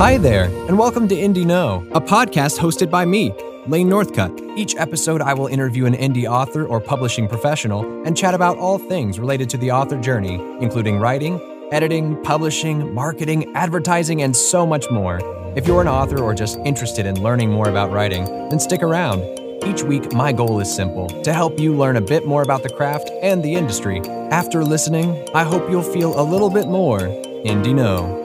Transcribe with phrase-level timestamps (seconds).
[0.00, 3.34] Hi there, and welcome to Indie Know, a podcast hosted by me,
[3.66, 4.56] Lane Northcutt.
[4.56, 8.78] Each episode, I will interview an indie author or publishing professional and chat about all
[8.78, 11.38] things related to the author journey, including writing,
[11.70, 15.20] editing, publishing, marketing, advertising, and so much more.
[15.54, 19.20] If you're an author or just interested in learning more about writing, then stick around.
[19.66, 22.70] Each week, my goal is simple to help you learn a bit more about the
[22.70, 24.00] craft and the industry.
[24.30, 28.19] After listening, I hope you'll feel a little bit more Indie Know.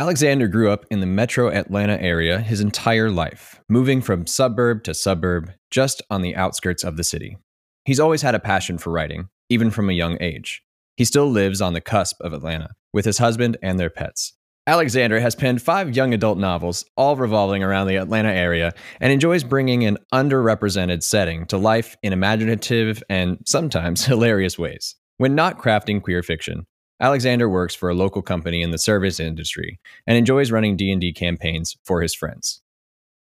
[0.00, 4.94] Alexander grew up in the metro Atlanta area his entire life, moving from suburb to
[4.94, 7.36] suburb just on the outskirts of the city.
[7.84, 10.62] He's always had a passion for writing, even from a young age.
[10.96, 14.32] He still lives on the cusp of Atlanta with his husband and their pets.
[14.66, 19.44] Alexander has penned five young adult novels, all revolving around the Atlanta area, and enjoys
[19.44, 24.96] bringing an underrepresented setting to life in imaginative and sometimes hilarious ways.
[25.18, 26.64] When not crafting queer fiction,
[27.00, 31.76] Alexander works for a local company in the service industry and enjoys running D&D campaigns
[31.84, 32.60] for his friends.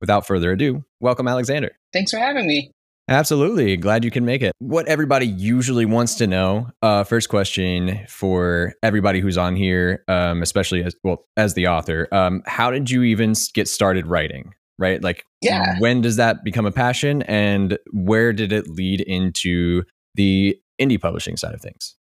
[0.02, 1.78] Without further ado, welcome Alexander.
[1.94, 2.72] Thanks for having me.
[3.10, 3.78] Absolutely.
[3.78, 4.52] Glad you can make it.
[4.60, 10.42] What everybody usually wants to know, uh, first question for everybody who's on here, um,
[10.42, 14.54] especially as well as the author, um, how did you even get started writing?
[14.80, 15.02] Right?
[15.02, 15.80] Like, yeah.
[15.80, 19.84] when does that become a passion and where did it lead into
[20.16, 21.97] the indie publishing side of things?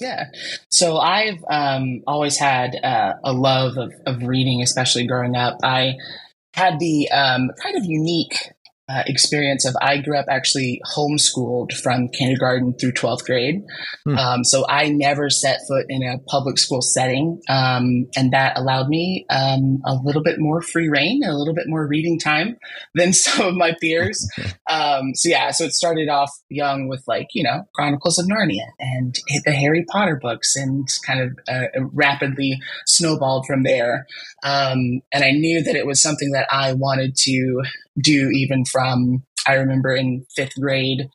[0.00, 0.26] Yeah.
[0.70, 5.58] So I've um, always had uh, a love of, of reading, especially growing up.
[5.62, 5.94] I
[6.54, 8.52] had the um, kind of unique
[8.90, 13.62] uh, experience of I grew up actually homeschooled from kindergarten through 12th grade.
[14.04, 14.18] Hmm.
[14.18, 17.40] Um, so I never set foot in a public school setting.
[17.48, 21.66] Um, and that allowed me um, a little bit more free reign, a little bit
[21.68, 22.56] more reading time
[22.94, 24.28] than some of my peers.
[24.70, 28.66] Um, so yeah, so it started off young with like, you know, Chronicles of Narnia
[28.78, 34.06] and the Harry Potter books and kind of uh, rapidly snowballed from there.
[34.44, 37.62] Um, and I knew that it was something that I wanted to
[38.00, 41.08] do even from I remember in fifth grade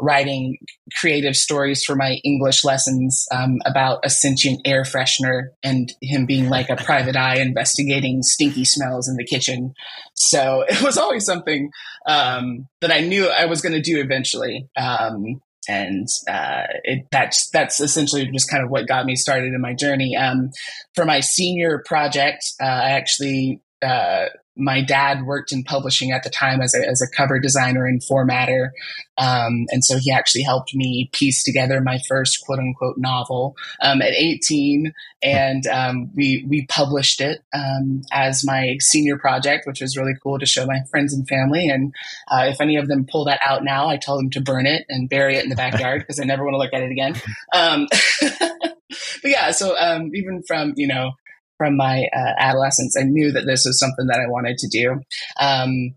[0.00, 0.56] writing
[1.00, 6.48] creative stories for my English lessons um, about a sentient air freshener and him being
[6.48, 9.74] like a private eye investigating stinky smells in the kitchen.
[10.14, 11.70] So it was always something
[12.06, 14.68] um, that I knew I was going to do eventually.
[14.76, 19.60] Um, and uh, it, that's that's essentially just kind of what got me started in
[19.60, 20.16] my journey.
[20.16, 20.50] Um,
[20.94, 24.26] for my senior project, uh, I actually uh,
[24.58, 28.02] my dad worked in publishing at the time as a, as a cover designer and
[28.02, 28.70] formatter.
[29.16, 34.02] Um, and so he actually helped me piece together my first quote unquote novel um,
[34.02, 34.92] at 18.
[35.22, 40.40] And um, we, we published it um, as my senior project, which was really cool
[40.40, 41.68] to show my friends and family.
[41.68, 41.94] And
[42.28, 44.84] uh, if any of them pull that out now, I tell them to burn it
[44.88, 47.14] and bury it in the backyard because I never want to look at it again.
[47.54, 47.86] Um,
[48.20, 51.12] but yeah, so um, even from, you know,
[51.58, 55.00] from my uh, adolescence, I knew that this was something that I wanted to do.
[55.38, 55.94] Um,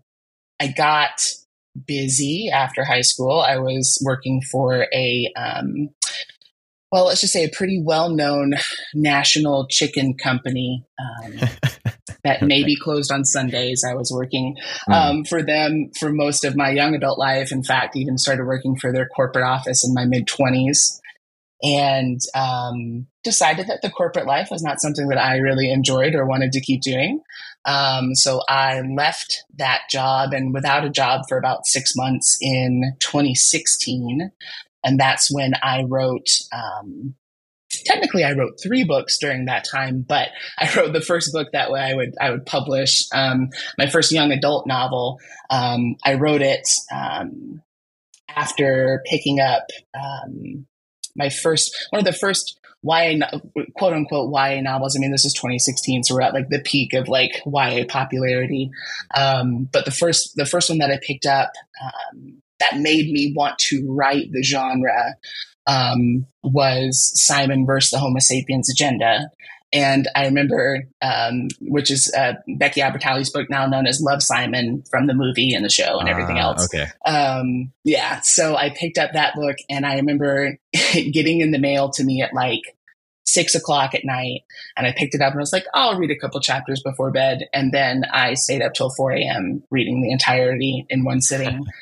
[0.60, 1.24] I got
[1.86, 3.40] busy after high school.
[3.40, 5.90] I was working for a, um,
[6.90, 8.54] well, let's just say a pretty well known
[8.92, 11.48] national chicken company um,
[12.24, 13.84] that maybe closed on Sundays.
[13.88, 14.56] I was working
[14.86, 14.92] hmm.
[14.92, 17.50] um, for them for most of my young adult life.
[17.50, 21.00] In fact, even started working for their corporate office in my mid 20s
[21.62, 26.26] and um, decided that the corporate life was not something that I really enjoyed or
[26.26, 27.22] wanted to keep doing.
[27.64, 32.96] Um, so I left that job and without a job for about six months in
[32.98, 34.32] 2016.
[34.84, 37.14] And that's when I wrote, um,
[37.86, 40.28] technically I wrote three books during that time, but
[40.58, 44.10] I wrote the first book that way I would, I would publish, um, my first
[44.10, 45.20] young adult novel.
[45.48, 47.62] Um, I wrote it, um,
[48.34, 50.66] after picking up, um,
[51.16, 53.18] my first one of the first YA
[53.76, 54.96] quote unquote YA novels.
[54.96, 58.70] I mean, this is 2016, so we're at like the peak of like YA popularity.
[59.16, 61.52] Um, but the first the first one that I picked up
[61.82, 65.14] um, that made me want to write the genre
[65.66, 69.30] um, was Simon versus the Homo sapiens agenda.
[69.72, 74.82] And I remember, um, which is uh, Becky Albertalli's book, now known as Love Simon,
[74.90, 76.64] from the movie and the show and everything uh, else.
[76.66, 76.86] Okay.
[77.06, 78.20] Um, yeah.
[78.20, 80.58] So I picked up that book, and I remember
[80.92, 82.60] getting in the mail to me at like
[83.24, 84.42] six o'clock at night,
[84.76, 86.82] and I picked it up and I was like, oh, "I'll read a couple chapters
[86.82, 89.62] before bed," and then I stayed up till four a.m.
[89.70, 91.64] reading the entirety in one sitting.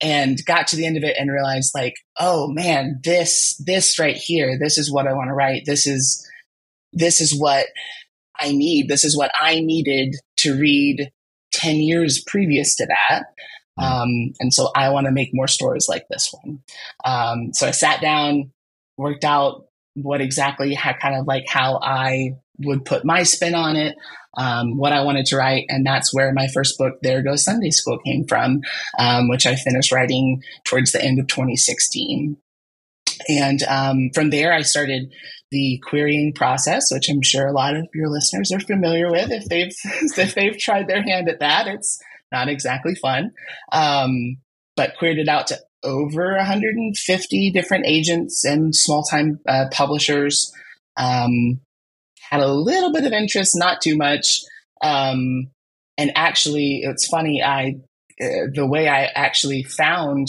[0.00, 4.16] and got to the end of it and realized like oh man this this right
[4.16, 6.27] here this is what i want to write this is
[6.92, 7.66] this is what
[8.38, 8.88] I need.
[8.88, 11.10] This is what I needed to read
[11.52, 13.24] 10 years previous to that.
[13.78, 13.84] Hmm.
[13.84, 16.60] Um, and so I want to make more stories like this one.
[17.04, 18.52] Um, so I sat down,
[18.96, 23.76] worked out what exactly had kind of like how I would put my spin on
[23.76, 23.96] it,
[24.36, 25.66] um, what I wanted to write.
[25.68, 28.62] And that's where my first book, There Goes Sunday School, came from,
[28.98, 32.36] um, which I finished writing towards the end of 2016.
[33.28, 35.12] And um, from there, I started
[35.50, 39.30] the querying process, which I'm sure a lot of your listeners are familiar with.
[39.30, 42.00] If they've if they've tried their hand at that, it's
[42.32, 43.32] not exactly fun.
[43.72, 44.38] Um,
[44.76, 50.52] but queried it out to over 150 different agents and small time uh, publishers.
[50.96, 51.60] Um,
[52.30, 54.42] had a little bit of interest, not too much.
[54.82, 55.50] Um,
[55.96, 57.42] and actually, it's funny.
[57.42, 57.76] I
[58.20, 60.28] uh, the way I actually found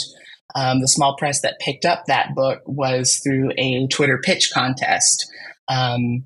[0.55, 5.29] um, the small press that picked up that book was through a Twitter pitch contest.
[5.67, 6.25] Um,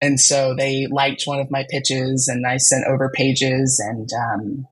[0.00, 4.66] and so they liked one of my pitches, and I sent over pages, and um,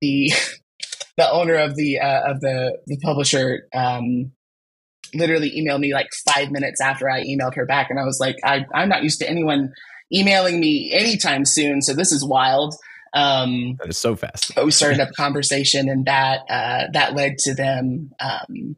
[0.00, 0.32] the
[1.16, 4.32] the owner of the uh, of the the publisher um,
[5.14, 8.36] literally emailed me like five minutes after I emailed her back, and I was like,
[8.44, 9.72] I, I'm not used to anyone
[10.12, 12.74] emailing me anytime soon, so this is wild.
[13.12, 14.54] Um, that is so fast.
[14.54, 18.76] but we started up a conversation, and that uh, that led to them um,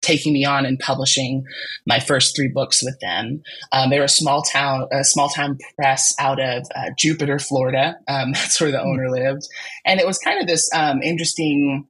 [0.00, 1.44] taking me on and publishing
[1.86, 3.42] my first three books with them.
[3.72, 7.98] Um, they were a small town, a small town press out of uh, Jupiter, Florida.
[8.08, 8.88] Um, that's where the hmm.
[8.88, 9.46] owner lived,
[9.84, 11.86] and it was kind of this um, interesting.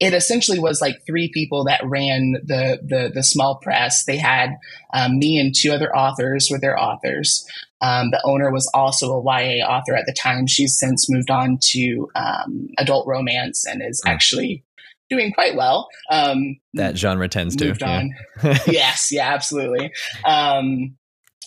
[0.00, 4.04] It essentially was like three people that ran the the, the small press.
[4.04, 4.56] They had
[4.92, 7.46] um, me and two other authors were their authors.
[7.82, 10.46] Um, the owner was also a YA author at the time.
[10.46, 14.10] She's since moved on to um, adult romance and is hmm.
[14.10, 14.64] actually
[15.10, 15.88] doing quite well.
[16.10, 17.72] Um, that genre tends to.
[17.84, 18.10] On.
[18.66, 19.92] yes, yeah, absolutely.
[20.24, 20.96] Um,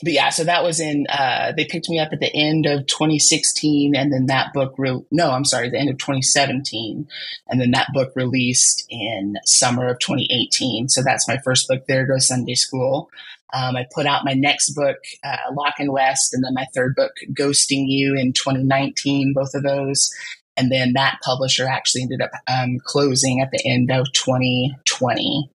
[0.04, 1.08] but yeah, so that was in.
[1.08, 4.76] Uh, they picked me up at the end of 2016, and then that book.
[4.78, 7.08] Re- no, I'm sorry, the end of 2017,
[7.48, 10.90] and then that book released in summer of 2018.
[10.90, 11.86] So that's my first book.
[11.88, 13.10] There goes Sunday School.
[13.54, 16.96] Um, I put out my next book, uh, Lock and West, and then my third
[16.96, 19.34] book, Ghosting You, in 2019.
[19.34, 20.10] Both of those,
[20.58, 25.50] and then that publisher actually ended up um, closing at the end of 2020.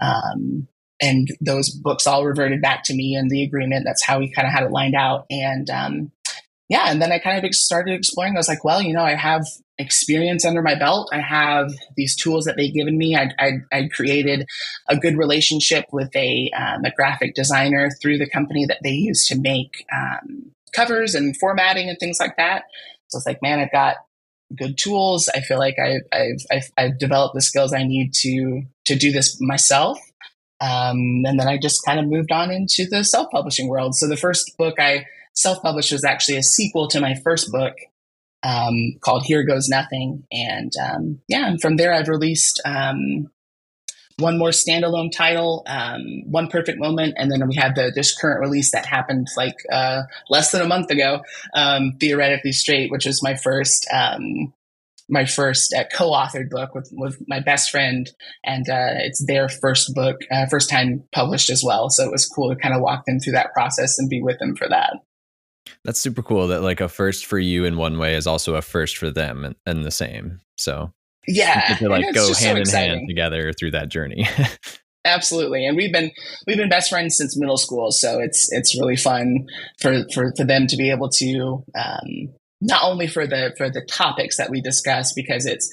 [0.00, 0.68] Um,
[1.00, 3.84] and those books all reverted back to me in the agreement.
[3.84, 5.26] That's how we kind of had it lined out.
[5.30, 6.12] And um,
[6.72, 8.34] yeah, and then I kind of started exploring.
[8.34, 9.44] I was like, well, you know, I have
[9.76, 11.10] experience under my belt.
[11.12, 13.14] I have these tools that they've given me.
[13.14, 14.46] I, I, I created
[14.88, 19.26] a good relationship with a, um, a graphic designer through the company that they use
[19.26, 22.62] to make um, covers and formatting and things like that.
[23.08, 23.96] So it's like, man, I've got
[24.56, 25.28] good tools.
[25.34, 29.12] I feel like I, I've, I've, I've developed the skills I need to to do
[29.12, 29.98] this myself.
[30.62, 33.94] Um, and then I just kind of moved on into the self publishing world.
[33.94, 37.74] So the first book I self published was actually a sequel to my first book
[38.42, 40.24] um, called Here Goes Nothing.
[40.32, 43.30] And um, yeah, and from there I've released um,
[44.18, 48.40] one more standalone title, um, One Perfect Moment, and then we had the this current
[48.40, 51.22] release that happened like uh, less than a month ago,
[51.54, 54.52] um, Theoretically Straight, which was my first um,
[55.08, 58.10] my first uh, co-authored book with with my best friend,
[58.44, 61.90] and uh, it's their first book, uh, first time published as well.
[61.90, 64.38] So it was cool to kind of walk them through that process and be with
[64.38, 64.94] them for that.
[65.84, 66.48] That's super cool.
[66.48, 69.44] That like a first for you in one way is also a first for them,
[69.44, 70.40] and, and the same.
[70.56, 70.92] So
[71.26, 74.26] yeah to like go hand so in hand together through that journey
[75.04, 76.10] absolutely and we've been
[76.46, 79.46] we've been best friends since middle school so it's it's really fun
[79.80, 82.28] for for, for them to be able to um,
[82.60, 85.72] not only for the for the topics that we discuss because it's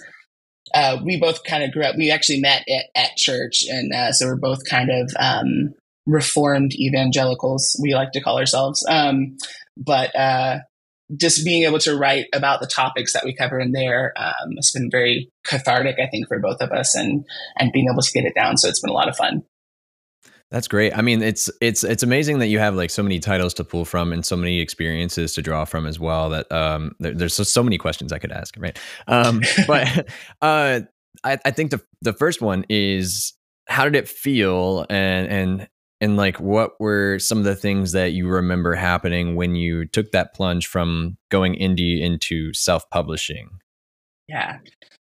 [0.76, 4.12] uh, we both kind of grew up we actually met at, at church and uh,
[4.12, 5.74] so we're both kind of um,
[6.06, 9.38] reformed evangelicals we like to call ourselves um,
[9.78, 10.60] but uh,
[11.16, 14.72] just being able to write about the topics that we cover in there um, has
[14.72, 17.26] been very cathartic, I think, for both of us, and
[17.58, 18.58] and being able to get it down.
[18.58, 19.44] So it's been a lot of fun.
[20.52, 20.98] That's great.
[20.98, 23.86] I mean, it's it's it's amazing that you have like so many titles to pull
[23.86, 26.30] from and so many experiences to draw from as well.
[26.30, 28.78] That um, there, there's so, so many questions I could ask, right?
[29.08, 30.10] Um, but
[30.42, 30.82] uh,
[31.24, 33.34] I, I think the the first one is
[33.68, 35.70] how did it feel and and
[36.02, 40.12] and like what were some of the things that you remember happening when you took
[40.12, 43.50] that plunge from going indie into self-publishing?
[44.28, 44.60] Yeah.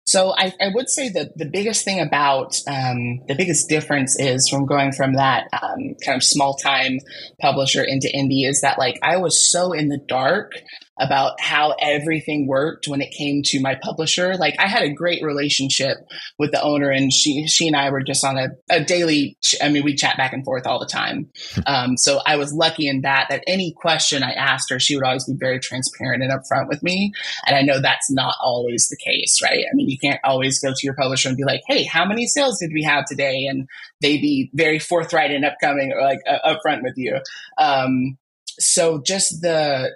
[0.07, 4.47] So I, I would say that the biggest thing about um, the biggest difference is
[4.47, 6.99] from going from that um, kind of small time
[7.41, 10.53] publisher into indie is that like i was so in the dark
[10.99, 14.35] about how everything worked when it came to my publisher.
[14.35, 15.97] Like I had a great relationship
[16.39, 19.69] with the owner and she, she and I were just on a, a daily, I
[19.69, 21.29] mean, we chat back and forth all the time.
[21.65, 25.05] Um, so I was lucky in that, that any question I asked her, she would
[25.05, 27.11] always be very transparent and upfront with me.
[27.45, 29.65] And I know that's not always the case, right?
[29.69, 32.05] I mean, you you can't always go to your publisher and be like, "Hey, how
[32.05, 33.67] many sales did we have today?" and
[34.01, 37.19] they be very forthright and upcoming or like uh, upfront with you.
[37.57, 38.17] Um,
[38.59, 39.91] so just the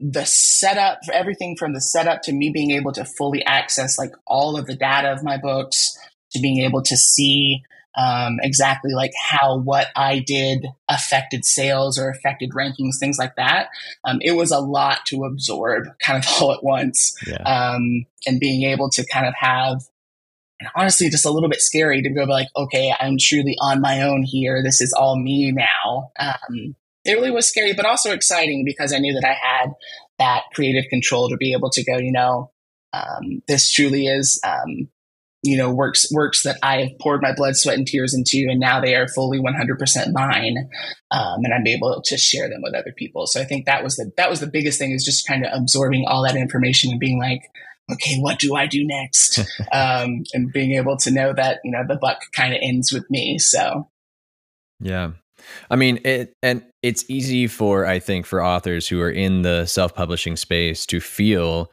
[0.00, 4.12] the setup for everything from the setup to me being able to fully access like
[4.26, 5.98] all of the data of my books
[6.32, 7.62] to being able to see
[7.98, 13.68] um, exactly like how what I did affected sales or affected rankings, things like that.
[14.04, 17.16] Um, it was a lot to absorb kind of all at once.
[17.26, 17.42] Yeah.
[17.42, 19.82] Um, and being able to kind of have,
[20.60, 24.02] and honestly, just a little bit scary to go like, okay, I'm truly on my
[24.02, 24.62] own here.
[24.62, 26.12] This is all me now.
[27.08, 29.70] It really was scary, but also exciting because I knew that I had
[30.18, 32.50] that creative control to be able to go, you know,
[32.92, 34.88] um, this truly is um,
[35.42, 38.60] you know works works that I have poured my blood, sweat, and tears into, and
[38.60, 40.68] now they are fully 100% mine,
[41.10, 43.26] um, and I'm able to share them with other people.
[43.26, 45.52] So I think that was the that was the biggest thing is just kind of
[45.54, 47.42] absorbing all that information and being like,
[47.92, 49.38] okay, what do I do next?
[49.72, 53.08] um, and being able to know that you know the buck kind of ends with
[53.10, 53.38] me.
[53.38, 53.88] So
[54.80, 55.12] yeah.
[55.70, 59.66] I mean, it and it's easy for I think for authors who are in the
[59.66, 61.70] self-publishing space to feel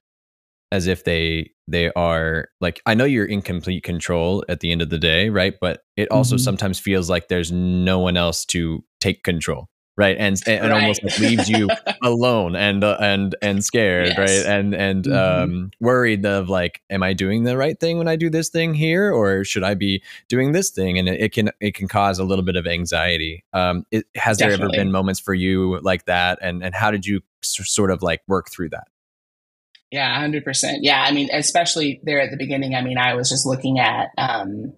[0.72, 4.82] as if they they are like I know you're in complete control at the end
[4.82, 5.54] of the day, right?
[5.60, 6.44] But it also mm-hmm.
[6.44, 9.68] sometimes feels like there's no one else to take control,
[9.98, 10.18] right?
[10.18, 10.82] And and, right.
[10.82, 11.70] almost like leaves you
[12.04, 14.18] alone and uh, and and scared, yes.
[14.18, 14.54] right?
[14.54, 15.44] And and mm-hmm.
[15.44, 18.74] um, worried of like, am I doing the right thing when I do this thing
[18.74, 20.98] here, or should I be doing this thing?
[20.98, 23.44] And it, it can it can cause a little bit of anxiety.
[23.54, 24.58] Um, it, has Definitely.
[24.58, 28.02] there ever been moments for you like that, and and how did you sort of
[28.02, 28.88] like work through that?
[29.92, 30.80] Yeah, hundred percent.
[30.82, 32.76] Yeah, I mean, especially there at the beginning.
[32.76, 34.74] I mean, I was just looking at um,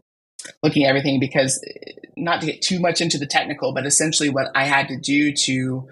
[0.63, 1.63] looking at everything because
[2.15, 5.33] not to get too much into the technical, but essentially what I had to do
[5.45, 5.87] to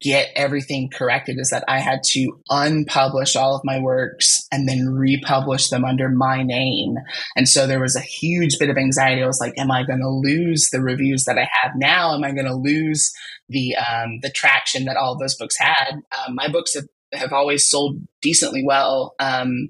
[0.00, 4.88] get everything corrected is that I had to unpublish all of my works and then
[4.88, 6.94] republish them under my name.
[7.36, 9.22] And so there was a huge bit of anxiety.
[9.22, 12.14] I was like, am I going to lose the reviews that I have now?
[12.14, 13.12] Am I going to lose
[13.48, 15.92] the um, the traction that all those books had?
[15.94, 19.68] Um, my books have have always sold decently well, um,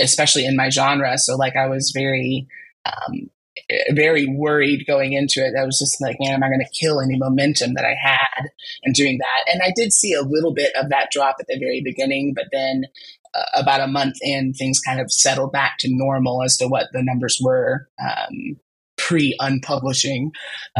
[0.00, 1.16] especially in my genre.
[1.18, 2.46] So like I was very,
[2.88, 3.30] um,
[3.92, 5.54] very worried going into it.
[5.58, 8.48] I was just like, man, am I going to kill any momentum that I had
[8.82, 9.52] in doing that?
[9.52, 12.46] And I did see a little bit of that drop at the very beginning, but
[12.52, 12.84] then
[13.34, 16.88] uh, about a month in, things kind of settled back to normal as to what
[16.92, 18.56] the numbers were um,
[18.96, 20.30] pre unpublishing.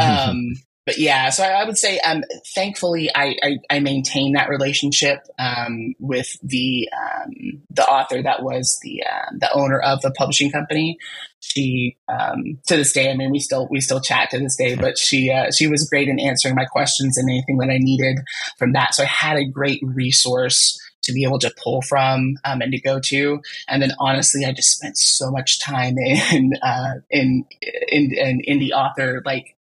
[0.00, 0.52] Um,
[0.88, 5.18] but yeah, so I, I would say, um, thankfully, I, I, I, maintain that relationship
[5.38, 10.50] um, with the um, the author that was the uh, the owner of the publishing
[10.50, 10.96] company.
[11.40, 14.76] She um, to this day, I mean, we still we still chat to this day,
[14.76, 18.20] but she uh, she was great in answering my questions and anything that I needed
[18.58, 18.94] from that.
[18.94, 22.80] So I had a great resource to be able to pull from um, and to
[22.80, 23.42] go to.
[23.68, 25.98] And then honestly, I just spent so much time
[26.32, 27.44] in uh, in,
[27.88, 29.54] in in indie author like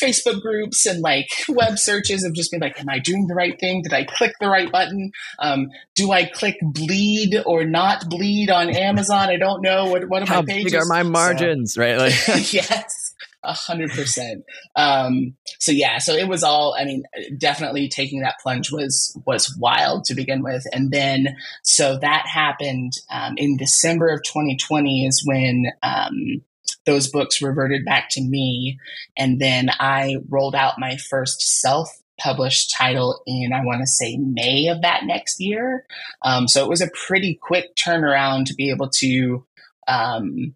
[0.00, 3.58] Facebook groups and like web searches of just being like, am I doing the right
[3.58, 3.82] thing?
[3.82, 5.12] Did I click the right button?
[5.38, 9.28] Um, do I click bleed or not bleed on Amazon?
[9.28, 9.86] I don't know.
[9.86, 10.72] What what are How my pages?
[10.72, 11.74] big are my margins?
[11.74, 11.98] So, right?
[11.98, 12.12] Like
[12.52, 13.14] yes.
[13.42, 14.44] A hundred percent.
[14.76, 16.76] Um, so yeah, so it was all.
[16.78, 17.04] I mean,
[17.38, 22.92] definitely taking that plunge was was wild to begin with, and then so that happened
[23.10, 26.42] um, in December of 2020 is when um,
[26.86, 28.78] those books reverted back to me.
[29.16, 34.16] And then I rolled out my first self published title in, I want to say,
[34.16, 35.86] May of that next year.
[36.22, 39.44] Um, so it was a pretty quick turnaround to be able to.
[39.88, 40.54] Um,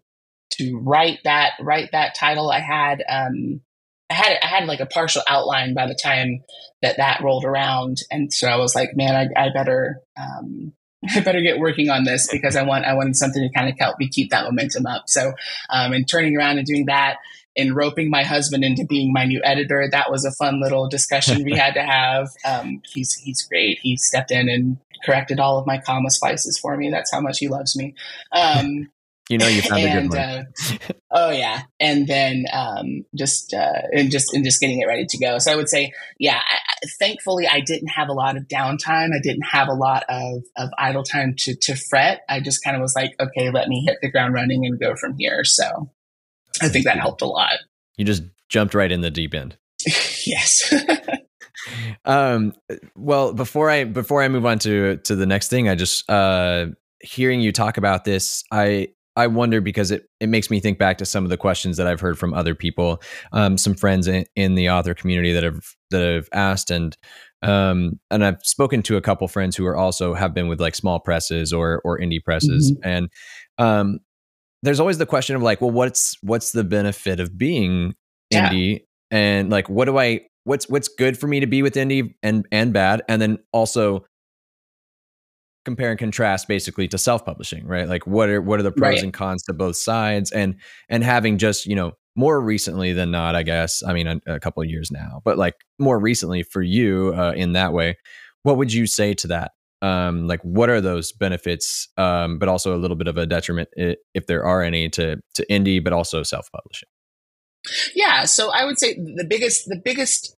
[0.51, 3.59] to write that write that title i had um
[4.09, 6.43] I had I had like a partial outline by the time
[6.81, 10.73] that that rolled around, and so I was like, man, I, I better um,
[11.15, 13.77] I better get working on this because I want I wanted something to kind of
[13.79, 15.03] help me keep that momentum up.
[15.07, 15.33] So,
[15.69, 17.17] um, and turning around and doing that
[17.57, 21.43] and roping my husband into being my new editor, that was a fun little discussion
[21.43, 22.29] we had to have.
[22.45, 23.79] Um, he's he's great.
[23.81, 26.89] He stepped in and corrected all of my comma splices for me.
[26.91, 27.95] That's how much he loves me.
[28.31, 28.91] Um,
[29.29, 30.19] you know you found and, a good one.
[30.19, 35.05] Uh, oh yeah, and then um, just uh, and just and just getting it ready
[35.07, 35.39] to go.
[35.39, 36.37] So I would say, yeah.
[36.37, 36.59] I,
[36.99, 39.09] thankfully, I didn't have a lot of downtime.
[39.13, 42.21] I didn't have a lot of of idle time to to fret.
[42.29, 44.95] I just kind of was like, okay, let me hit the ground running and go
[44.95, 45.43] from here.
[45.43, 45.89] So
[46.61, 47.57] I think that helped a lot.
[47.97, 49.57] You just jumped right in the deep end.
[50.25, 50.73] yes.
[52.05, 52.53] um
[52.95, 56.67] well before i before i move on to to the next thing i just uh
[57.01, 60.97] hearing you talk about this i I wonder because it, it makes me think back
[60.97, 64.25] to some of the questions that I've heard from other people, um, some friends in,
[64.35, 66.97] in, the author community that have that have asked, and
[67.41, 70.75] um, and I've spoken to a couple friends who are also have been with like
[70.75, 72.87] small presses or or indie presses, mm-hmm.
[72.87, 73.09] and
[73.57, 73.99] um,
[74.63, 77.95] there's always the question of like, well, what's what's the benefit of being
[78.31, 78.49] Yeah.
[78.49, 82.13] indie, and like, what do I what's what's good for me to be with indie
[82.21, 84.05] and and bad, and then also
[85.65, 87.87] compare and contrast basically to self-publishing, right?
[87.89, 89.03] Like, what are what are the pros Right.
[89.03, 90.55] and cons to both sides, and
[90.89, 93.83] and having just you know more recently than not, I guess.
[93.85, 97.33] I mean, a, a couple of years now, but like more recently for you uh,
[97.35, 97.97] in that way,
[98.43, 99.51] what would you say to that?
[99.81, 103.69] Um, like, what are those benefits, um, but also a little bit of a detriment,
[103.75, 106.87] if there are any, to to indie, but also self-publishing.
[107.95, 110.35] Yeah, so I would say the biggest the biggest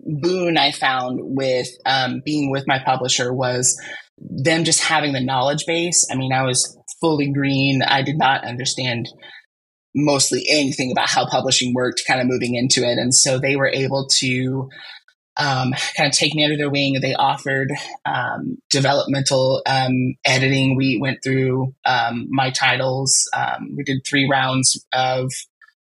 [0.00, 3.80] boon I found with um, being with my publisher was
[4.20, 6.06] them just having the knowledge base.
[6.10, 7.82] I mean, I was fully green.
[7.82, 9.08] I did not understand
[9.94, 13.68] mostly anything about how publishing worked, kind of moving into it, and so they were
[13.68, 14.68] able to
[15.36, 16.98] um, kind of take me under their wing.
[17.00, 17.70] They offered
[18.04, 20.76] um, developmental um, editing.
[20.76, 23.28] We went through um, my titles.
[23.34, 25.32] Um, we did three rounds of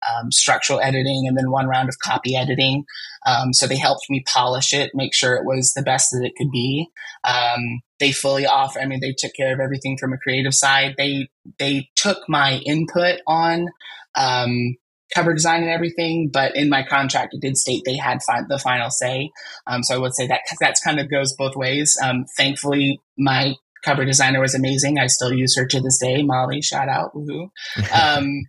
[0.06, 2.84] um, structural editing and then one round of copy editing.
[3.26, 6.34] Um, so they helped me polish it, make sure it was the best that it
[6.36, 6.88] could be.
[7.24, 8.80] Um, they fully offer.
[8.80, 10.94] I mean, they took care of everything from a creative side.
[10.96, 11.28] They
[11.58, 13.66] they took my input on
[14.14, 14.76] um,
[15.14, 18.58] cover design and everything, but in my contract it did state they had fi- the
[18.58, 19.30] final say.
[19.66, 21.98] Um, so I would say that that's kind of goes both ways.
[22.02, 24.98] Um, thankfully, my cover designer was amazing.
[24.98, 26.22] I still use her to this day.
[26.22, 27.48] Molly, shout out, woohoo!
[27.92, 28.42] Um,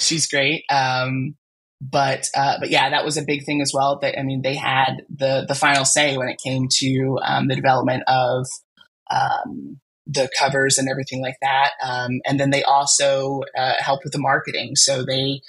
[0.00, 0.64] she's great.
[0.70, 1.36] Um,
[1.80, 3.98] but uh, but yeah, that was a big thing as well.
[4.00, 7.56] That I mean, they had the the final say when it came to um, the
[7.56, 8.46] development of
[9.10, 11.70] um, the covers and everything like that.
[11.82, 14.76] Um, and then they also uh, helped with the marketing.
[14.76, 15.40] So they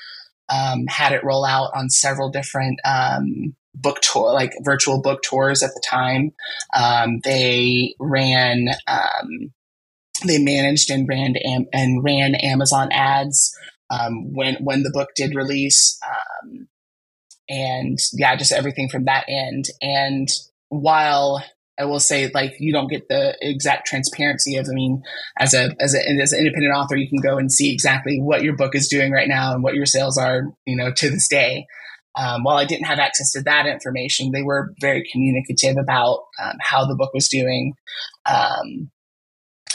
[0.49, 5.63] um, had it roll out on several different um, book tour, like virtual book tours
[5.63, 6.31] at the time.
[6.73, 8.67] Um, they ran,
[10.25, 13.53] they managed and ran am- and ran Amazon ads
[13.91, 16.67] um, when when the book did release, um,
[17.49, 19.65] and yeah, just everything from that end.
[19.81, 20.27] And
[20.69, 21.43] while
[21.79, 24.67] I will say, like, you don't get the exact transparency of.
[24.69, 25.03] I mean,
[25.39, 28.43] as a as a as an independent author, you can go and see exactly what
[28.43, 31.27] your book is doing right now and what your sales are, you know, to this
[31.27, 31.65] day.
[32.15, 36.57] Um, while I didn't have access to that information, they were very communicative about um,
[36.59, 37.73] how the book was doing,
[38.25, 38.91] um,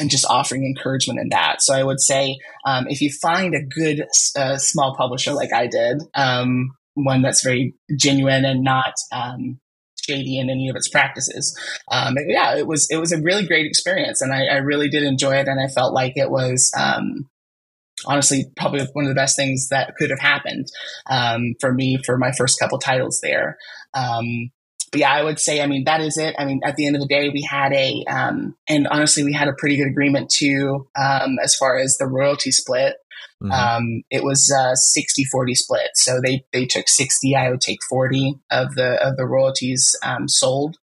[0.00, 1.62] and just offering encouragement in that.
[1.62, 4.04] So I would say, um, if you find a good
[4.36, 9.60] uh, small publisher like I did, um, one that's very genuine and not um,
[10.06, 11.58] shady in any of its practices.
[11.90, 15.02] Um, yeah, it was it was a really great experience, and I, I, really did
[15.02, 17.28] enjoy it, and I felt like it was um,
[18.06, 20.66] honestly probably one of the best things that could have happened
[21.08, 23.58] um, for me for my first couple titles there.
[23.94, 24.50] Um,
[24.96, 26.34] but yeah, I would say, I mean, that is it.
[26.38, 29.34] I mean, at the end of the day, we had a, um, and honestly, we
[29.34, 32.94] had a pretty good agreement too, um, as far as the royalty split.
[33.42, 33.52] Mm-hmm.
[33.52, 35.90] Um, it was a 60 40 split.
[35.96, 40.28] So they, they took 60, I would take 40 of the, of the royalties, um,
[40.28, 40.78] sold.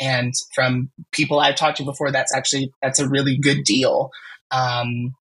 [0.00, 4.12] And from people I've talked to before, that's actually, that's a really good deal.
[4.50, 5.14] Um,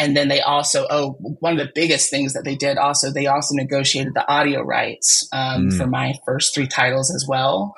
[0.00, 1.10] and then they also, oh,
[1.40, 5.28] one of the biggest things that they did also, they also negotiated the audio rights
[5.30, 5.76] um, mm.
[5.76, 7.74] for my first three titles as well.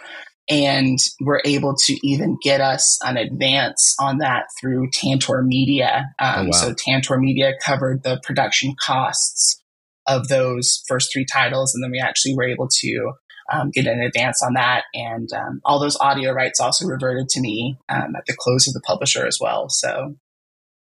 [0.48, 6.14] And were able to even get us an advance on that through Tantor Media.
[6.20, 6.50] Um, oh, wow.
[6.52, 9.61] So Tantor Media covered the production costs
[10.06, 11.74] of those first three titles.
[11.74, 13.12] And then we actually were able to
[13.52, 14.85] um, get an advance on that.
[14.94, 18.74] And um, all those audio rights also reverted to me um, at the close of
[18.74, 19.68] the publisher as well.
[19.68, 20.14] So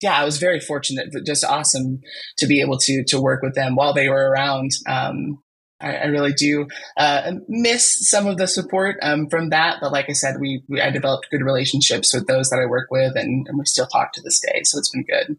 [0.02, 2.02] yeah, I was very fortunate, but just awesome
[2.38, 4.72] to be able to to work with them while they were around.
[4.88, 5.42] Um,
[5.82, 10.10] I, I, really do uh, miss some of the support um, from that, but like
[10.10, 13.46] I said, we, we, I developed good relationships with those that I work with, and,
[13.46, 14.62] and we still talk to this day.
[14.64, 15.38] So it's been good.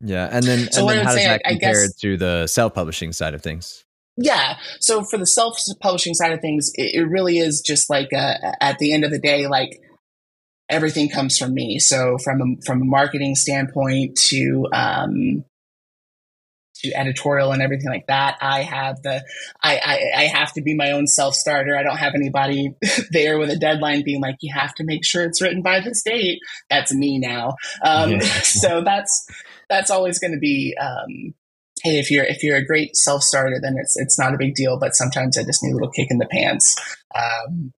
[0.00, 2.74] Yeah, and then, so and then how does that I, compare guess, to the self
[2.74, 3.84] publishing side of things?
[4.16, 4.58] Yeah.
[4.80, 8.34] So for the self publishing side of things, it, it really is just like uh,
[8.60, 9.80] at the end of the day, like
[10.68, 11.78] everything comes from me.
[11.78, 15.44] So from a, from a marketing standpoint to um,
[16.82, 19.24] to editorial and everything like that, I have the
[19.62, 21.76] I, I, I have to be my own self starter.
[21.76, 22.74] I don't have anybody
[23.10, 26.02] there with a deadline being like you have to make sure it's written by this
[26.02, 26.38] date.
[26.70, 27.54] That's me now.
[27.84, 28.20] Um, yeah.
[28.42, 29.26] so that's
[29.68, 30.76] that's always going to be.
[30.80, 31.34] Um,
[31.82, 34.54] hey, if you're if you're a great self starter, then it's it's not a big
[34.54, 34.78] deal.
[34.78, 36.76] But sometimes I just need a little kick in the pants.
[37.14, 37.72] Um,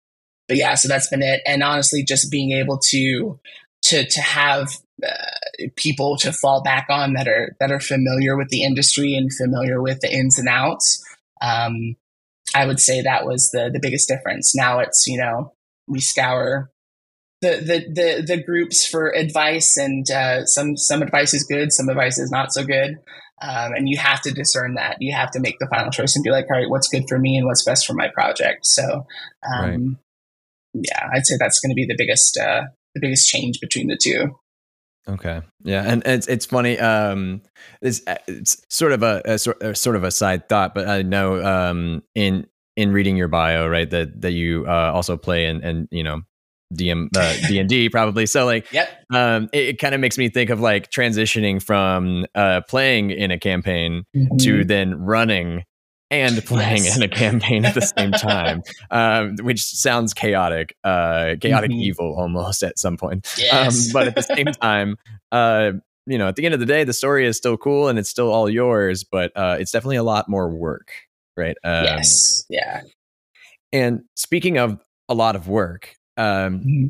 [0.50, 1.42] but yeah, so that's been it.
[1.46, 3.40] And honestly, just being able to
[3.84, 4.68] to to have
[5.02, 9.32] uh, people to fall back on that are that are familiar with the industry and
[9.34, 11.02] familiar with the ins and outs.
[11.42, 11.96] Um,
[12.54, 14.54] I would say that was the the biggest difference.
[14.56, 15.54] Now it's you know
[15.88, 16.72] we scour
[17.42, 21.88] the, the the the groups for advice, and uh, some some advice is good, some
[21.90, 22.98] advice is not so good,
[23.42, 24.98] um, and you have to discern that.
[25.00, 27.18] You have to make the final choice and be like, all right, what's good for
[27.18, 28.66] me and what's best for my project.
[28.66, 29.06] So,
[29.46, 29.80] um, right.
[30.74, 32.64] Yeah, I'd say that's going to be the biggest uh,
[32.96, 34.36] the biggest change between the two.
[35.08, 35.42] Okay.
[35.64, 36.78] Yeah, and it's it's funny.
[36.78, 37.42] Um,
[37.82, 39.38] it's it's sort of a, a,
[39.76, 43.90] sort of a side thought, but I know um in in reading your bio, right,
[43.90, 46.22] that that you uh, also play and and you know
[46.74, 48.26] DM uh, D and D probably.
[48.26, 48.90] So like, yep.
[49.12, 53.32] Um, it, it kind of makes me think of like transitioning from uh, playing in
[53.32, 54.38] a campaign mm-hmm.
[54.38, 55.64] to then running
[56.12, 56.98] and playing yes.
[56.98, 61.80] in a campaign at the same time, um, which sounds chaotic, uh, chaotic mm-hmm.
[61.80, 63.28] evil almost at some point.
[63.38, 63.88] Um, yes.
[63.88, 64.98] Um, but at the same time,
[65.32, 65.74] uh,
[66.06, 68.10] you know, at the end of the day, the story is still cool and it's
[68.10, 70.92] still all yours, but uh, it's definitely a lot more work,
[71.38, 71.58] right?
[71.64, 72.46] Um, yes.
[72.50, 72.82] Yeah.
[73.72, 76.88] And speaking of a lot of work, um, mm-hmm.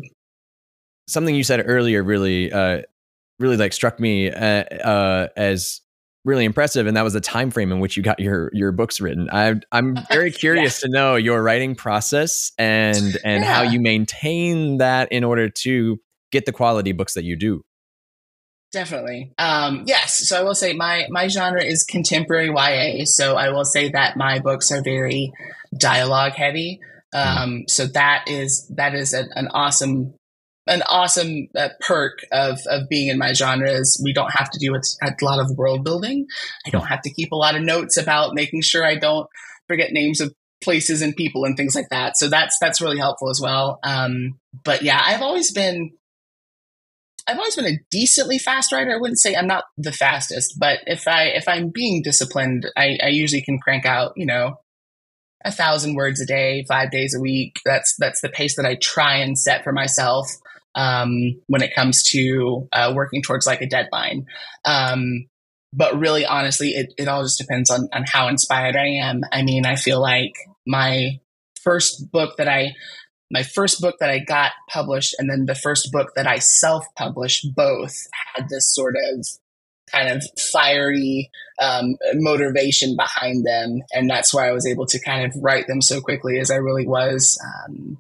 [1.08, 2.84] something you said earlier really, uh,
[3.40, 5.82] really like struck me uh, uh, as
[6.30, 9.02] really impressive, and that was the time frame in which you got your your books
[9.02, 9.30] written.
[9.32, 10.88] I, I'm very curious yeah.
[10.88, 13.54] to know your writing process and and yeah.
[13.54, 16.00] how you maintain that in order to
[16.32, 17.64] get the quality books that you do.
[18.72, 19.34] Definitely.
[19.40, 20.28] Um, yes.
[20.28, 23.06] So I will say my my genre is contemporary YA.
[23.06, 25.34] So I will say that my books are very
[25.76, 26.80] dialogue heavy.
[27.14, 27.38] Mm.
[27.38, 30.14] Um, so that is that is a, an awesome
[30.70, 34.60] an awesome uh, perk of of being in my genre is we don't have to
[34.60, 36.28] do a, lot of world building.
[36.66, 39.28] I don't have to keep a lot of notes about making sure I don't
[39.68, 42.18] forget names of places and people and things like that.
[42.18, 43.80] So that's that's really helpful as well.
[43.84, 45.92] Um, but yeah, I've always been
[47.28, 48.94] I've always been a decently fast writer.
[48.94, 52.98] I wouldn't say I'm not the fastest, but if I if I'm being disciplined, I,
[53.04, 54.60] I usually can crank out you know
[55.44, 57.58] a thousand words a day, five days a week.
[57.66, 60.30] That's that's the pace that I try and set for myself
[60.80, 64.26] um, when it comes to uh, working towards like a deadline.
[64.64, 65.28] Um,
[65.74, 69.22] but really, honestly, it, it all just depends on, on how inspired I am.
[69.32, 71.20] I mean, I feel like my
[71.62, 72.76] first book that I,
[73.30, 76.86] my first book that I got published and then the first book that I self
[76.98, 77.96] published both
[78.34, 79.28] had this sort of
[79.92, 81.30] kind of fiery
[81.62, 83.82] um, motivation behind them.
[83.92, 86.56] And that's why I was able to kind of write them so quickly as I
[86.56, 87.38] really was.
[87.68, 87.98] Um,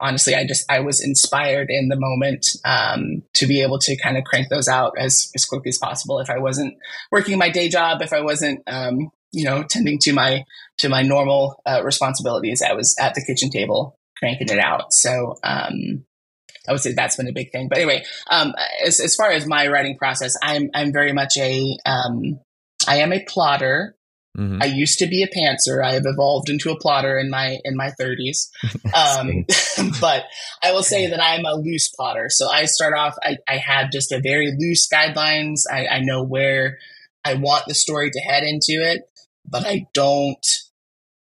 [0.00, 4.16] honestly, I just I was inspired in the moment um, to be able to kind
[4.16, 6.18] of crank those out as as quickly as possible.
[6.18, 6.76] If I wasn't
[7.10, 10.44] working my day job, if I wasn't um, you know tending to my
[10.78, 14.92] to my normal uh, responsibilities, I was at the kitchen table cranking it out.
[14.92, 16.04] So um,
[16.68, 17.68] I would say that's been a big thing.
[17.68, 21.76] But anyway, um, as as far as my writing process, I'm I'm very much a
[21.84, 22.40] um,
[22.86, 23.96] I am a plotter.
[24.38, 24.62] Mm-hmm.
[24.62, 25.84] I used to be a pantser.
[25.84, 28.48] I have evolved into a plotter in my in my 30s.
[28.92, 29.46] Um,
[30.00, 30.24] but
[30.64, 32.28] I will say that I'm a loose plotter.
[32.28, 33.14] So I start off.
[33.22, 35.60] I, I have just a very loose guidelines.
[35.70, 36.78] I, I know where
[37.24, 39.08] I want the story to head into it,
[39.48, 40.44] but I don't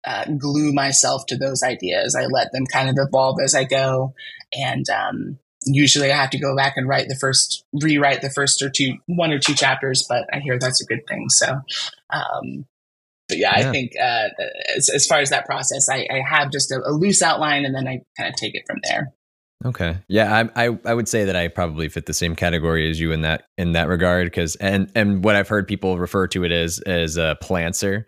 [0.04, 2.16] uh, glue myself to those ideas.
[2.16, 4.14] I let them kind of evolve as I go,
[4.52, 8.60] and um, usually I have to go back and write the first, rewrite the first
[8.60, 10.04] or two, one or two chapters.
[10.08, 11.28] But I hear that's a good thing.
[11.28, 11.60] So.
[12.10, 12.66] Um,
[13.32, 14.28] but yeah, yeah, I think uh,
[14.76, 17.74] as, as far as that process, I, I have just a, a loose outline and
[17.74, 19.12] then I kind of take it from there.
[19.64, 19.98] Okay.
[20.08, 23.12] Yeah, I, I, I would say that I probably fit the same category as you
[23.12, 26.52] in that in that regard because and and what I've heard people refer to it
[26.52, 28.04] as as a plantser.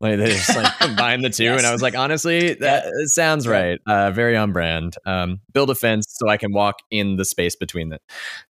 [0.00, 1.58] Like they just like combine the two, yes.
[1.58, 2.90] and I was like, honestly, that yeah.
[3.06, 3.78] sounds right.
[3.86, 4.94] Uh, very on brand.
[5.06, 8.00] Um, build a fence so I can walk in the space between them.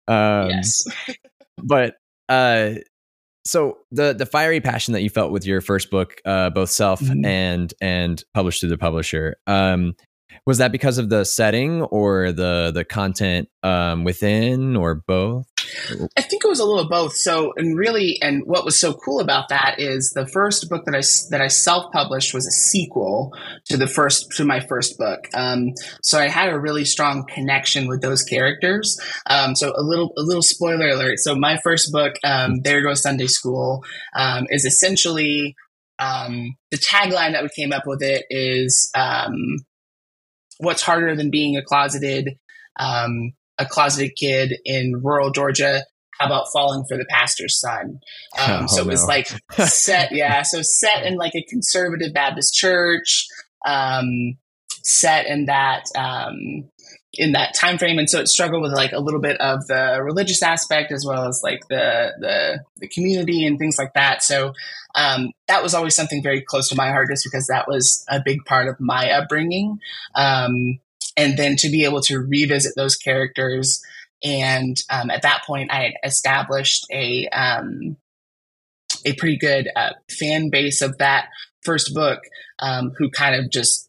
[0.08, 0.84] Um, yes.
[1.62, 1.96] but
[2.28, 2.74] uh,
[3.46, 7.00] so the the fiery passion that you felt with your first book, uh, both self
[7.00, 7.24] mm-hmm.
[7.24, 9.94] and and published through the publisher, um,
[10.46, 15.46] was that because of the setting or the the content um, within, or both?
[16.16, 17.14] I think it was a little both.
[17.14, 20.94] So, and really, and what was so cool about that is the first book that
[20.94, 23.32] I that I self published was a sequel
[23.66, 25.28] to the first to my first book.
[25.34, 28.98] Um, so I had a really strong connection with those characters.
[29.28, 31.18] Um, so a little a little spoiler alert.
[31.18, 33.84] So my first book, um, There Goes Sunday School,
[34.14, 35.54] um, is essentially
[35.98, 38.02] um, the tagline that we came up with.
[38.02, 39.56] It is um,
[40.58, 42.38] what's harder than being a closeted
[42.78, 45.82] um, a closeted kid in rural Georgia.
[46.18, 48.00] How about falling for the pastor's son?
[48.38, 49.08] Um, oh, so it was no.
[49.08, 49.28] like
[49.68, 50.42] set, yeah.
[50.42, 53.26] So set in like a conservative Baptist church,
[53.64, 54.36] um,
[54.82, 56.68] set in that um,
[57.14, 60.00] in that time frame, and so it struggled with like a little bit of the
[60.02, 64.22] religious aspect as well as like the the, the community and things like that.
[64.22, 64.52] So
[64.94, 68.20] um, that was always something very close to my heart, just because that was a
[68.22, 69.78] big part of my upbringing.
[70.14, 70.78] Um,
[71.16, 73.82] and then to be able to revisit those characters.
[74.24, 77.96] And um, at that point, I had established a um,
[79.04, 81.28] a pretty good uh, fan base of that
[81.62, 82.20] first book,
[82.58, 83.88] um, who kind of just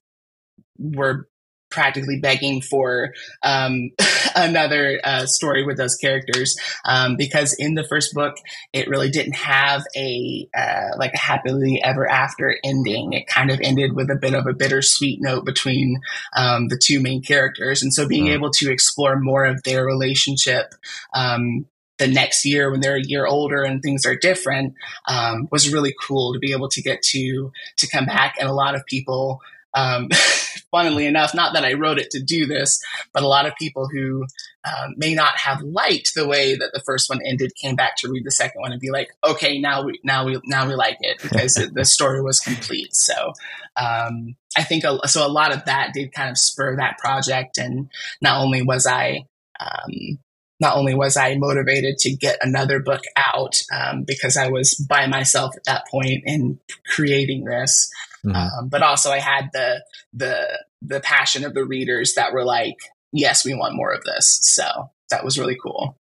[0.77, 1.27] were
[1.69, 3.91] practically begging for um,
[4.36, 8.36] another uh, story with those characters um, because in the first book
[8.73, 13.13] it really didn't have a uh, like a happily ever after ending.
[13.13, 15.99] It kind of ended with a bit of a bittersweet note between
[16.36, 17.82] um, the two main characters.
[17.82, 18.34] And so being mm.
[18.34, 20.73] able to explore more of their relationship
[21.13, 21.65] um,
[21.97, 24.75] the next year when they're a year older and things are different
[25.08, 28.36] um, was really cool to be able to get to to come back.
[28.39, 29.41] And a lot of people
[29.73, 30.10] um,
[30.71, 32.80] funnily enough, not that I wrote it to do this,
[33.13, 34.25] but a lot of people who
[34.65, 38.10] um, may not have liked the way that the first one ended came back to
[38.10, 40.97] read the second one and be like, okay, now we now we now we like
[41.01, 42.95] it because the story was complete.
[42.95, 43.34] So
[43.75, 45.25] um, I think a, so.
[45.25, 47.89] A lot of that did kind of spur that project, and
[48.21, 49.25] not only was I
[49.60, 50.19] um,
[50.60, 55.08] not only was I motivated to get another book out um, because I was by
[55.08, 57.89] myself at that point in creating this,
[58.28, 58.36] Mm-hmm.
[58.36, 62.76] Um, but also I had the the the passion of the readers that were like,
[63.12, 64.39] yes, we want more of this.
[64.41, 65.98] So that was really cool.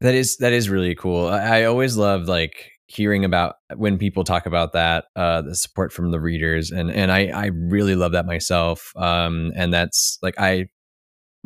[0.00, 1.28] That is that is really cool.
[1.28, 5.92] I, I always love like hearing about when people talk about that uh the support
[5.92, 10.38] from the readers and and I I really love that myself um and that's like
[10.38, 10.68] I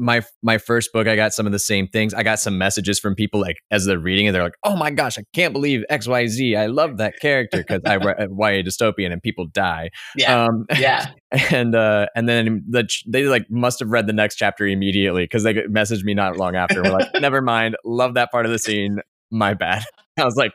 [0.00, 2.14] my my first book, I got some of the same things.
[2.14, 4.90] I got some messages from people like as they're reading it, they're like, "Oh my
[4.90, 6.56] gosh, I can't believe X Y Z.
[6.56, 11.10] I love that character because I write YA dystopian and people die." Yeah, um, yeah.
[11.50, 15.44] And uh, and then the they like must have read the next chapter immediately because
[15.44, 16.82] they messaged me not long after.
[16.82, 19.00] We're like, "Never mind, love that part of the scene.
[19.30, 19.84] My bad."
[20.18, 20.52] I was like,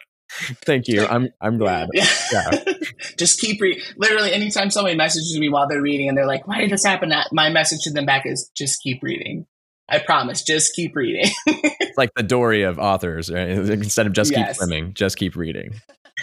[0.66, 1.06] Thank you.
[1.06, 1.90] I'm I'm glad.
[1.94, 2.08] Yeah.
[2.32, 2.50] yeah.
[3.18, 3.84] Just keep reading.
[3.98, 7.14] Literally, anytime somebody messages me while they're reading and they're like, "Why did this happen?"
[7.32, 9.46] My message to them back is, "Just keep reading."
[9.88, 10.42] I promise.
[10.42, 11.32] Just keep reading.
[11.46, 13.50] it's like the Dory of authors, right?
[13.50, 14.48] Instead of just yes.
[14.48, 15.76] keep swimming, just keep reading.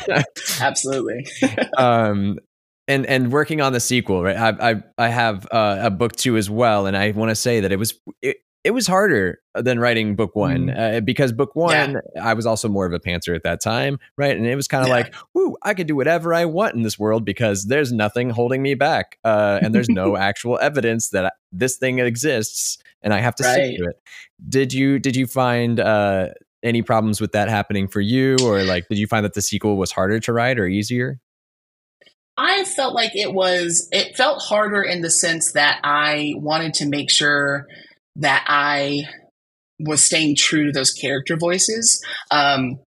[0.60, 1.26] Absolutely.
[1.76, 2.38] um,
[2.88, 4.36] and and working on the sequel, right?
[4.36, 7.60] I I I have uh, a book two as well, and I want to say
[7.60, 10.96] that it was it, it was harder than writing book one mm.
[10.96, 12.24] uh, because book one yeah.
[12.24, 14.82] i was also more of a pantser at that time right and it was kind
[14.82, 14.94] of yeah.
[14.94, 18.62] like whoo i could do whatever i want in this world because there's nothing holding
[18.62, 23.34] me back uh, and there's no actual evidence that this thing exists and i have
[23.34, 23.54] to right.
[23.54, 24.02] stick to it
[24.48, 26.28] did you did you find uh,
[26.62, 29.76] any problems with that happening for you or like did you find that the sequel
[29.76, 31.18] was harder to write or easier
[32.34, 36.88] I felt like it was, it felt harder in the sense that I wanted to
[36.88, 37.68] make sure
[38.16, 39.04] that I
[39.78, 42.04] was staying true to those character voices.
[42.30, 42.78] Um,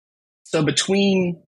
[0.45, 1.43] so between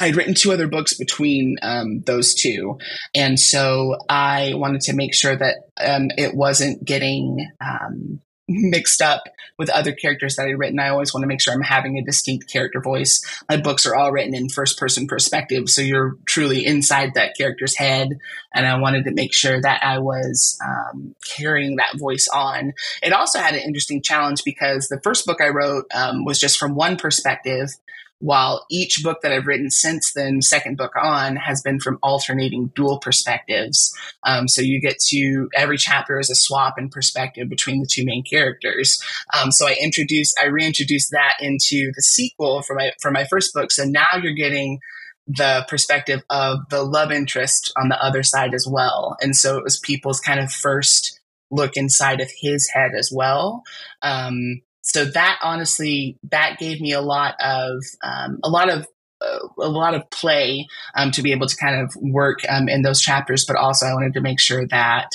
[0.00, 2.78] I'd written two other books between um, those two,
[3.16, 9.22] and so I wanted to make sure that um, it wasn't getting um, mixed up
[9.58, 10.78] with other characters that I'd written.
[10.78, 13.22] I always want to make sure I'm having a distinct character voice.
[13.48, 17.76] My books are all written in first person perspective, so you're truly inside that character's
[17.76, 18.18] head.
[18.54, 22.72] And I wanted to make sure that I was um, carrying that voice on.
[23.02, 26.58] It also had an interesting challenge because the first book I wrote um, was just
[26.58, 27.70] from one perspective
[28.20, 32.72] while each book that I've written since then, second book on, has been from alternating
[32.74, 33.92] dual perspectives.
[34.24, 38.04] Um, so you get to every chapter is a swap in perspective between the two
[38.04, 39.00] main characters.
[39.32, 43.54] Um, so I introduced, I reintroduced that into the sequel for my for my first
[43.54, 43.70] book.
[43.70, 44.80] So now you're getting
[45.28, 49.16] the perspective of the love interest on the other side as well.
[49.20, 53.62] And so it was people's kind of first look inside of his head as well.
[54.02, 58.86] Um, so that honestly that gave me a lot of um, a lot of
[59.20, 62.82] uh, a lot of play um, to be able to kind of work um, in
[62.82, 65.08] those chapters but also i wanted to make sure that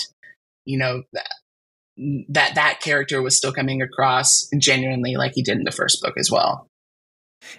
[0.65, 1.29] you know that,
[2.29, 6.13] that that character was still coming across genuinely like he did in the first book
[6.17, 6.67] as well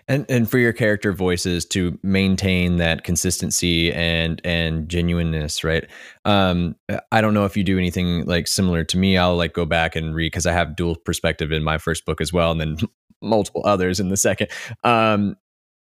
[0.09, 5.87] and and for your character voices to maintain that consistency and and genuineness right?
[6.25, 6.77] Um
[7.13, 9.17] i don't know if you do anything like similar to me.
[9.17, 12.21] I'll like go back and read because i have dual perspective in my first book
[12.21, 12.77] as well and then
[13.23, 14.49] multiple others in the second.
[14.83, 15.37] Um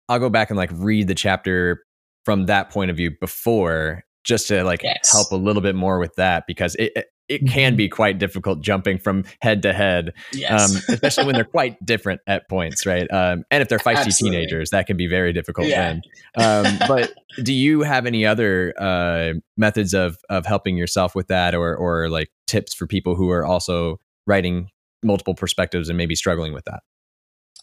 [0.09, 1.85] i'll go back and like read the chapter
[2.25, 5.13] from that point of view before just to like yes.
[5.13, 7.77] help a little bit more with that because it it can mm-hmm.
[7.77, 10.51] be quite difficult jumping from head to head, yes.
[10.51, 13.11] um, especially when they're quite different at points, right?
[13.11, 14.39] Um, and if they're feisty Absolutely.
[14.39, 15.95] teenagers, that can be very difficult yeah.
[15.95, 16.03] then.
[16.37, 17.13] Um, but
[17.43, 22.09] do you have any other uh, methods of of helping yourself with that, or or
[22.09, 24.69] like tips for people who are also writing
[25.03, 26.83] multiple perspectives and maybe struggling with that?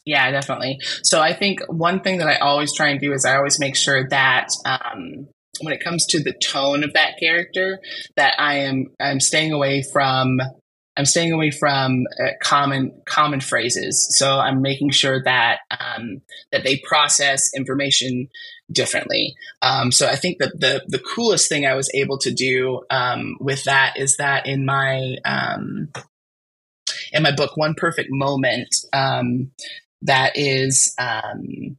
[0.05, 0.79] Yeah, definitely.
[1.03, 3.77] So I think one thing that I always try and do is I always make
[3.77, 5.29] sure that um,
[5.61, 7.79] when it comes to the tone of that character
[8.15, 10.39] that I am I'm staying away from
[10.95, 14.15] I'm staying away from uh, common common phrases.
[14.17, 18.29] So I'm making sure that um, that they process information
[18.71, 19.35] differently.
[19.61, 23.37] Um, so I think that the the coolest thing I was able to do um,
[23.39, 25.89] with that is that in my um,
[27.11, 29.51] in my book One Perfect Moment, um,
[30.03, 31.77] that is um,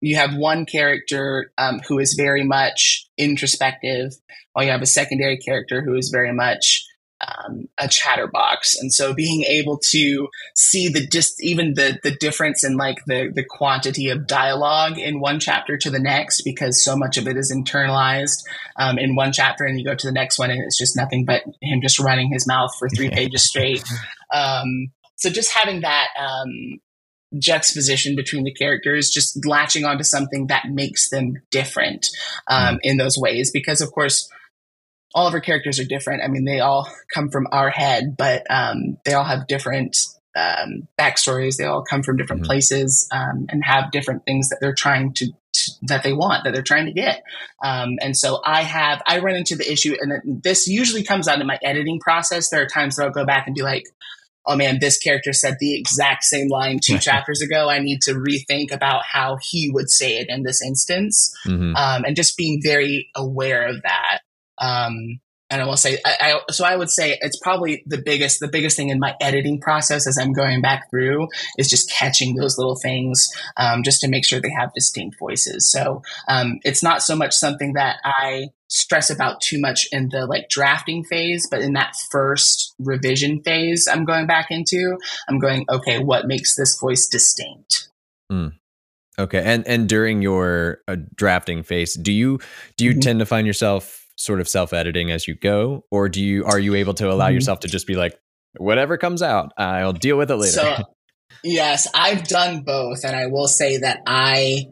[0.00, 4.12] you have one character um, who is very much introspective,
[4.52, 6.84] while you have a secondary character who is very much
[7.20, 8.76] um, a chatterbox.
[8.78, 13.32] And so being able to see the just even the the difference in like the
[13.34, 17.36] the quantity of dialogue in one chapter to the next, because so much of it
[17.36, 18.44] is internalized
[18.76, 21.24] um, in one chapter, and you go to the next one, and it's just nothing
[21.24, 23.82] but him just running his mouth for three pages straight.
[24.32, 26.80] Um, so just having that um,
[27.38, 32.06] juxtaposition between the characters, just latching onto something that makes them different
[32.48, 32.78] um, mm.
[32.82, 33.50] in those ways.
[33.50, 34.30] Because, of course,
[35.14, 36.22] all of our characters are different.
[36.22, 39.96] I mean, they all come from our head, but um, they all have different
[40.36, 41.56] um, backstories.
[41.56, 42.48] They all come from different mm-hmm.
[42.48, 46.52] places um, and have different things that they're trying to, to, that they want that
[46.52, 47.22] they're trying to get.
[47.64, 51.40] Um, and so I have I run into the issue, and this usually comes out
[51.40, 52.50] in my editing process.
[52.50, 53.84] There are times that I'll go back and be like,
[54.46, 57.68] oh man, this character said the exact same line two chapters ago.
[57.68, 61.34] I need to rethink about how he would say it in this instance.
[61.46, 61.74] Mm-hmm.
[61.76, 64.20] Um, and just being very aware of that.
[64.58, 66.16] Um, and I will say, I,
[66.48, 69.60] I, so I would say it's probably the biggest, the biggest thing in my editing
[69.60, 74.08] process as I'm going back through is just catching those little things, um, just to
[74.08, 75.70] make sure they have distinct voices.
[75.70, 80.26] So, um, it's not so much something that I stress about too much in the
[80.26, 85.64] like drafting phase, but in that first revision phase, I'm going back into, I'm going,
[85.70, 87.88] okay, what makes this voice distinct?
[88.30, 88.54] Mm.
[89.18, 89.42] Okay.
[89.42, 92.40] And, and during your uh, drafting phase, do you,
[92.76, 93.00] do you mm-hmm.
[93.00, 96.74] tend to find yourself sort of self-editing as you go or do you are you
[96.74, 97.34] able to allow mm-hmm.
[97.34, 98.18] yourself to just be like
[98.58, 100.76] whatever comes out i'll deal with it later so,
[101.44, 104.64] yes i've done both and i will say that i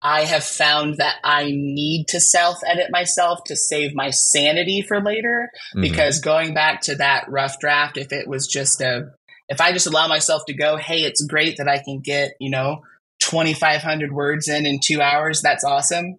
[0.00, 5.50] i have found that i need to self-edit myself to save my sanity for later
[5.74, 5.80] mm-hmm.
[5.80, 9.10] because going back to that rough draft if it was just a
[9.48, 12.50] if i just allow myself to go hey it's great that i can get you
[12.50, 12.80] know
[13.20, 16.16] 2500 words in in two hours that's awesome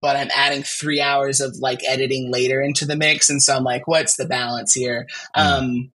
[0.00, 3.28] but I'm adding three hours of like editing later into the mix.
[3.28, 5.06] And so I'm like, what's the balance here?
[5.36, 5.42] Mm.
[5.42, 5.92] Um,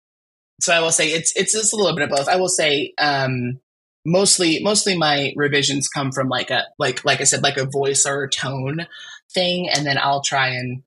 [0.60, 2.28] so I will say it's, it's just a little bit of both.
[2.28, 3.60] I will say, um,
[4.06, 8.06] mostly, mostly my revisions come from like a, like, like I said, like a voice
[8.06, 8.88] or a tone
[9.34, 9.70] thing.
[9.70, 10.84] And then I'll try and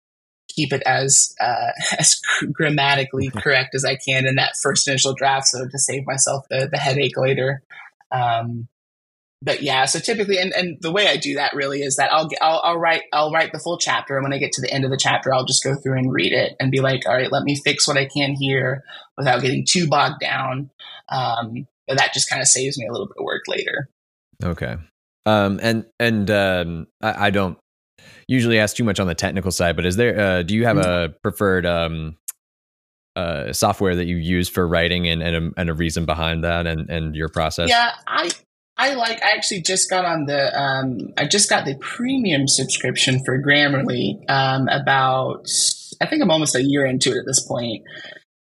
[0.48, 2.20] keep it as, uh, as
[2.52, 5.46] grammatically correct as I can in that first initial draft.
[5.46, 7.62] So to save myself the, the headache later.
[8.10, 8.68] Um,
[9.44, 12.28] but yeah, so typically, and, and the way I do that really is that I'll,
[12.40, 14.84] I'll, I'll write I'll write the full chapter, and when I get to the end
[14.84, 17.32] of the chapter, I'll just go through and read it and be like, all right,
[17.32, 18.84] let me fix what I can here
[19.16, 20.70] without getting too bogged down.
[21.08, 23.88] Um, but that just kind of saves me a little bit of work later.
[24.44, 24.76] Okay.
[25.26, 27.58] Um, and and um, I, I don't
[28.28, 30.76] usually ask too much on the technical side, but is there uh, do you have
[30.76, 31.12] mm-hmm.
[31.12, 32.16] a preferred um,
[33.16, 36.66] uh, software that you use for writing and and a, and a reason behind that
[36.68, 37.68] and and your process?
[37.68, 38.30] Yeah, I
[38.82, 39.22] I like.
[39.22, 40.60] I actually just got on the.
[40.60, 44.28] Um, I just got the premium subscription for Grammarly.
[44.28, 45.46] Um, about
[46.00, 47.84] I think I'm almost a year into it at this point.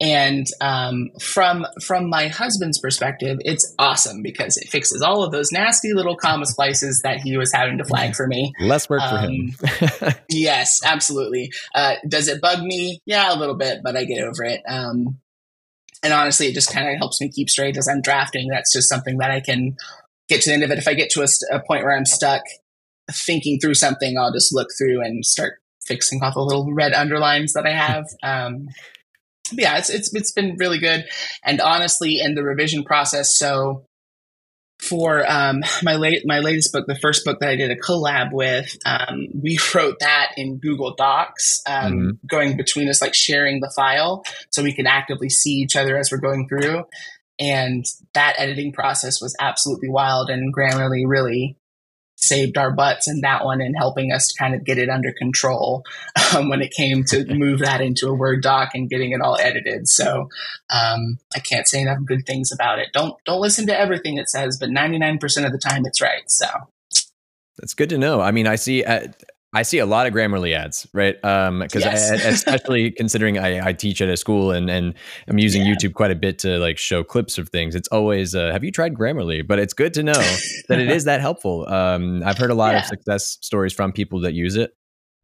[0.01, 5.51] And um, from from my husband's perspective, it's awesome because it fixes all of those
[5.51, 8.53] nasty little comma splices that he was having to flag for me.
[8.61, 9.57] Less work for him.
[10.01, 11.51] Um, yes, absolutely.
[11.74, 13.01] Uh, does it bug me?
[13.07, 14.62] Yeah, a little bit, but I get over it.
[14.68, 15.18] Um,
[16.05, 18.48] and honestly, it just kind of helps me keep straight as I'm drafting.
[18.48, 19.77] That's just something that I can
[20.29, 20.79] get to the end of it.
[20.79, 22.43] If I get to a, a point where I'm stuck
[23.11, 25.55] thinking through something, I'll just look through and start
[25.87, 28.07] fixing off the little red underlines that I have.
[28.23, 28.69] Um,
[29.53, 31.07] yeah, it's it's it's been really good,
[31.43, 33.87] and honestly, in the revision process, so
[34.79, 38.33] for um, my late my latest book, the first book that I did a collab
[38.33, 42.11] with, um, we wrote that in Google Docs, um, mm-hmm.
[42.27, 46.12] going between us, like sharing the file, so we can actively see each other as
[46.12, 46.85] we're going through.
[47.38, 50.31] And that editing process was absolutely wild.
[50.31, 51.57] And Grammarly really
[52.20, 55.12] saved our butts in that one and helping us to kind of get it under
[55.12, 55.85] control
[56.35, 59.38] um, when it came to move that into a Word doc and getting it all
[59.40, 59.88] edited.
[59.88, 60.29] So
[60.69, 62.88] um, I can't say enough good things about it.
[62.92, 66.02] Don't don't listen to everything it says, but ninety nine percent of the time it's
[66.02, 66.29] right.
[66.29, 66.46] So
[67.56, 68.21] that's good to know.
[68.21, 68.85] I mean, I see.
[68.85, 69.08] Uh,
[69.55, 71.15] I see a lot of Grammarly ads, right?
[71.15, 72.25] Because um, yes.
[72.25, 74.94] especially considering I, I, teach at a school and and
[75.27, 75.73] I'm using yeah.
[75.73, 77.75] YouTube quite a bit to like show clips of things.
[77.75, 79.46] It's always, uh, have you tried Grammarly?
[79.46, 80.13] But it's good to know
[80.69, 81.67] that it is that helpful.
[81.67, 82.81] Um, I've heard a lot yeah.
[82.81, 84.73] of success stories from people that use it.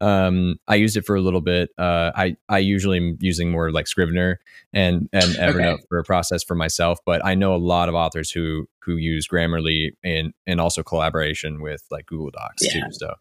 [0.01, 1.69] Um, I used it for a little bit.
[1.77, 4.39] Uh, I I usually am using more like Scrivener
[4.73, 5.83] and and Evernote okay.
[5.87, 9.27] for a process for myself, but I know a lot of authors who who use
[9.27, 12.81] Grammarly and and also collaboration with like Google Docs yeah.
[12.81, 12.87] too.
[12.91, 13.13] So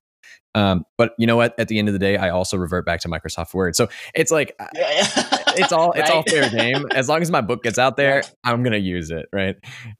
[0.54, 1.58] um, but you know what?
[1.58, 3.76] At the end of the day, I also revert back to Microsoft Word.
[3.76, 4.70] So it's like yeah,
[5.56, 6.12] it's all it's right?
[6.12, 6.86] all fair game.
[6.92, 9.56] As long as my book gets out there, I'm gonna use it, right?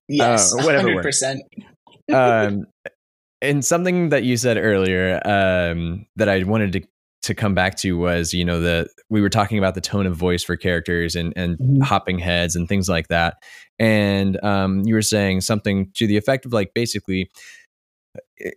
[0.08, 1.02] Yes, uh, whatever.
[1.02, 1.42] percent
[2.12, 2.66] um,
[3.42, 6.82] and something that you said earlier um, that I wanted to
[7.22, 10.14] to come back to was you know the we were talking about the tone of
[10.14, 11.80] voice for characters and and mm-hmm.
[11.80, 13.36] hopping heads and things like that
[13.78, 17.30] and um, you were saying something to the effect of like basically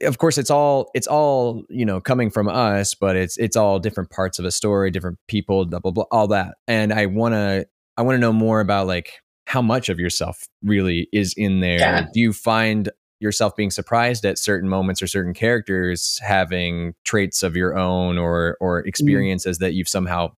[0.01, 3.79] of course it's all it's all you know coming from us but it's it's all
[3.79, 7.33] different parts of a story different people blah blah blah all that and i want
[7.33, 9.13] to i want to know more about like
[9.45, 12.05] how much of yourself really is in there yeah.
[12.13, 12.89] do you find
[13.19, 18.57] yourself being surprised at certain moments or certain characters having traits of your own or
[18.59, 18.87] or mm.
[18.87, 19.61] experiences mm.
[19.61, 20.31] that you've somehow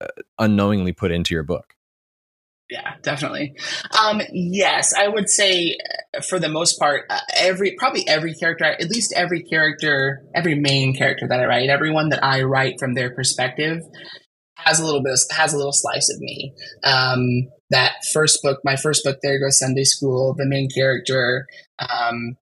[0.00, 0.06] uh,
[0.38, 1.75] unknowingly put into your book
[2.70, 3.54] yeah definitely.
[4.00, 5.76] Um, yes i would say
[6.16, 10.54] uh, for the most part uh, every probably every character at least every character every
[10.54, 13.82] main character that i write everyone that i write from their perspective
[14.56, 16.52] has a little bit of, has a little slice of me.
[16.82, 21.46] Um, that first book my first book there goes sunday school the main character
[21.80, 22.36] um,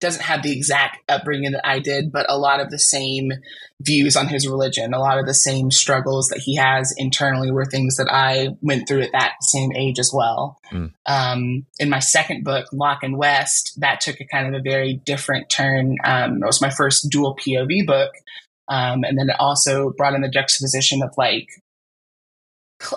[0.00, 3.32] doesn't have the exact upbringing that I did, but a lot of the same
[3.80, 7.64] views on his religion, a lot of the same struggles that he has internally were
[7.64, 10.58] things that I went through at that same age as well.
[10.72, 10.92] Mm.
[11.06, 14.94] Um, in my second book, Locke and West, that took a kind of a very
[15.04, 15.96] different turn.
[16.04, 18.12] Um, it was my first dual POV book.
[18.68, 21.48] Um, and then it also brought in the juxtaposition of like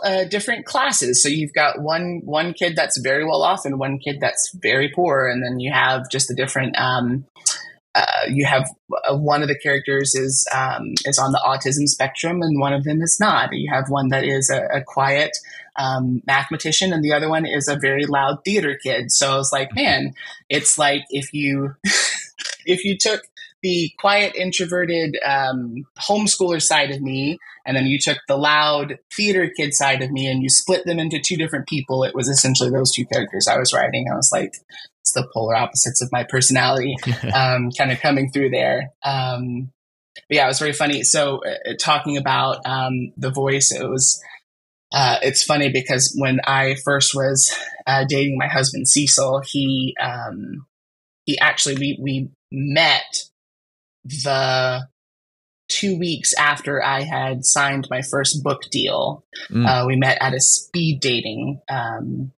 [0.03, 1.21] uh, different classes.
[1.21, 4.89] So you've got one one kid that's very well off and one kid that's very
[4.89, 6.77] poor, and then you have just the different.
[6.79, 7.25] Um,
[7.93, 8.69] uh, you have
[9.03, 12.83] uh, one of the characters is um, is on the autism spectrum, and one of
[12.83, 13.49] them is not.
[13.51, 15.35] You have one that is a, a quiet
[15.75, 19.11] um, mathematician, and the other one is a very loud theater kid.
[19.11, 20.13] So I was like, man,
[20.49, 21.75] it's like if you
[22.65, 23.23] if you took
[23.61, 29.51] the quiet, introverted um, homeschooler side of me, and then you took the loud theater
[29.55, 32.03] kid side of me, and you split them into two different people.
[32.03, 34.07] It was essentially those two characters I was writing.
[34.11, 34.53] I was like,
[35.01, 36.95] it's the polar opposites of my personality,
[37.33, 38.91] um, kind of coming through there.
[39.03, 39.71] Um,
[40.15, 41.03] but yeah, it was very funny.
[41.03, 44.21] So, uh, talking about um, the voice, it was.
[44.93, 47.57] Uh, it's funny because when I first was
[47.87, 50.65] uh, dating my husband Cecil, he um,
[51.23, 53.29] he actually we we met
[54.03, 54.87] the
[55.69, 59.23] two weeks after I had signed my first book deal.
[59.49, 59.65] Mm.
[59.65, 62.33] Uh, we met at a speed dating um,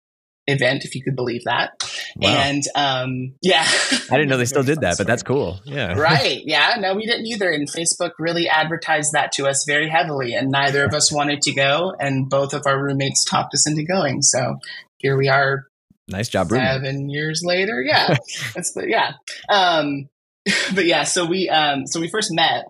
[0.47, 1.71] event, if you could believe that.
[2.17, 2.29] Wow.
[2.29, 3.65] And um, yeah,
[4.11, 5.05] I didn't know they still did that, story.
[5.05, 5.61] but that's cool.
[5.65, 6.43] Yeah, right.
[6.45, 7.51] Yeah, no, we didn't either.
[7.51, 11.53] And Facebook really advertised that to us very heavily, and neither of us wanted to
[11.53, 14.23] go, and both of our roommates talked us into going.
[14.23, 14.59] So
[14.99, 15.67] here we are.
[16.09, 17.11] Nice job, seven roommate.
[17.11, 17.81] years later.
[17.81, 18.17] Yeah,
[18.55, 19.13] that's the, yeah.
[19.49, 20.09] Um,
[20.75, 22.67] but yeah, so we um, so we first met,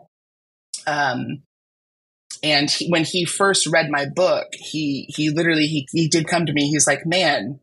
[0.87, 1.43] um,
[2.43, 6.47] and he, when he first read my book, he he literally he he did come
[6.47, 6.69] to me.
[6.69, 7.61] He's like, "Man,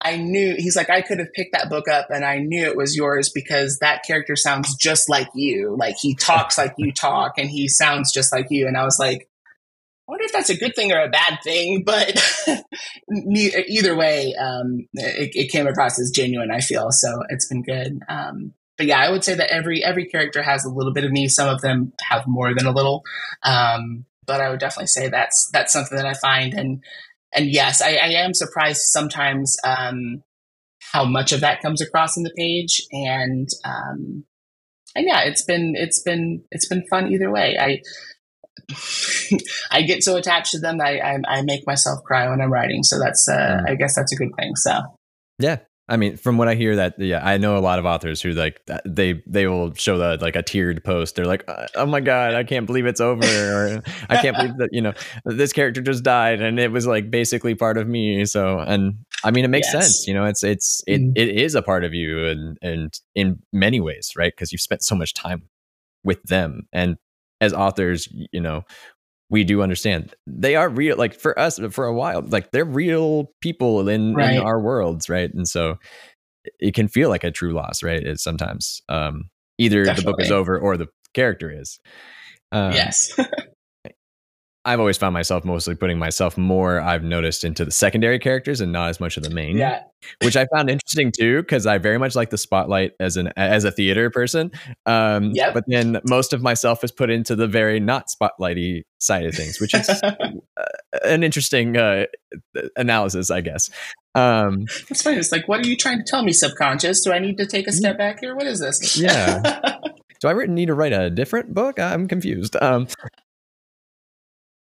[0.00, 2.76] I knew." He's like, "I could have picked that book up, and I knew it
[2.76, 5.76] was yours because that character sounds just like you.
[5.78, 8.98] Like he talks like you talk, and he sounds just like you." And I was
[8.98, 9.28] like,
[10.08, 12.18] I wonder if that's a good thing or a bad thing, but
[13.10, 16.50] either way, um, it, it, came across as genuine.
[16.50, 18.00] I feel so it's been good.
[18.08, 21.10] Um, but yeah, I would say that every every character has a little bit of
[21.10, 21.28] me.
[21.28, 23.04] Some of them have more than a little,
[23.42, 26.54] um, but I would definitely say that's that's something that I find.
[26.54, 26.82] And
[27.34, 30.22] and yes, I, I am surprised sometimes um,
[30.92, 32.86] how much of that comes across in the page.
[32.92, 34.24] And um,
[34.94, 37.56] and yeah, it's been it's been it's been fun either way.
[37.60, 37.80] I
[39.72, 42.82] I get so attached to them I, I, I make myself cry when I'm writing.
[42.84, 43.70] So that's uh, mm.
[43.70, 44.54] I guess that's a good thing.
[44.56, 44.80] So
[45.38, 45.58] yeah,
[45.88, 48.32] I mean, from what I hear, that yeah, I know a lot of authors who
[48.32, 51.14] like they they will show the like a tiered post.
[51.14, 54.68] They're like, oh my god, I can't believe it's over, or I can't believe that
[54.72, 54.92] you know
[55.24, 58.26] this character just died, and it was like basically part of me.
[58.26, 59.84] So, and I mean, it makes yes.
[59.84, 60.06] sense.
[60.06, 61.12] You know, it's it's it, mm.
[61.16, 64.32] it is a part of you, and and in many ways, right?
[64.34, 65.48] Because you've spent so much time
[66.04, 66.98] with them, and
[67.40, 68.64] as authors, you know,
[69.30, 70.14] we do understand.
[70.26, 74.36] They are real like for us for a while like they're real people in, right.
[74.36, 75.32] in our worlds right?
[75.32, 75.78] And so
[76.58, 78.02] it can feel like a true loss right?
[78.02, 80.02] It's sometimes um either Definitely.
[80.02, 81.78] the book is over or the character is.
[82.52, 83.10] Um, yes
[84.68, 88.70] I've always found myself mostly putting myself more I've noticed into the secondary characters and
[88.70, 89.56] not as much of the main.
[89.56, 89.82] Yeah.
[90.22, 93.64] Which I found interesting too, because I very much like the spotlight as an as
[93.64, 94.50] a theater person.
[94.84, 95.54] Um Yep.
[95.54, 99.58] but then most of myself is put into the very not spotlighty side of things,
[99.58, 100.12] which is uh,
[101.02, 102.04] an interesting uh,
[102.76, 103.70] analysis, I guess.
[104.14, 105.16] Um It's funny.
[105.16, 107.02] It's like, what are you trying to tell me, subconscious?
[107.04, 108.36] Do I need to take a step back here?
[108.36, 108.98] What is this?
[108.98, 109.40] Yeah.
[110.20, 111.78] do I need to write a different book?
[111.80, 112.54] I'm confused.
[112.60, 112.86] Um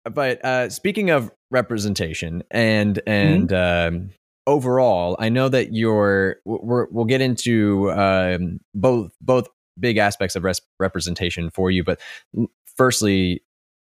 [0.10, 4.10] but uh speaking of representation and and um
[4.47, 9.47] overall, I know that you're we're, we'll get into um, both both
[9.80, 11.99] big aspects of res- representation for you, but
[12.76, 13.43] firstly,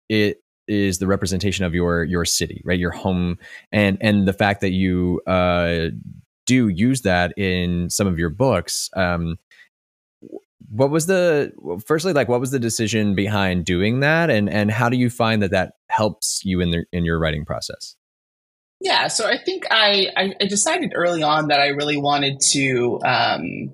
[0.09, 2.79] it is the representation of your your city, right?
[2.79, 3.39] Your home,
[3.73, 5.89] and and the fact that you uh,
[6.47, 8.91] do use that in some of your books.
[8.97, 9.39] Um,
[10.75, 11.53] what was the
[11.87, 14.29] firstly like what was the decision behind doing that?
[14.29, 17.45] And and how do you find that that helps you in the in your writing
[17.45, 17.95] process?
[18.81, 23.73] Yeah, so I think I, I decided early on that I really wanted to um,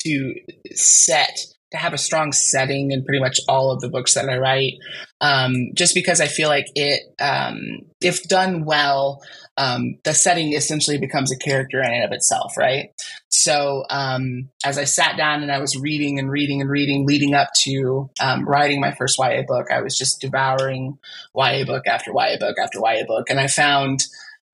[0.00, 0.34] to
[0.74, 1.38] set
[1.70, 4.74] to have a strong setting in pretty much all of the books that I write,
[5.20, 9.22] um, just because I feel like it, um, if done well,
[9.58, 12.92] um, the setting essentially becomes a character in and of itself, right?
[13.28, 17.34] So um, as I sat down and I was reading and reading and reading, leading
[17.34, 20.98] up to um, writing my first YA book, I was just devouring
[21.34, 24.04] YA book after YA book after YA book, and I found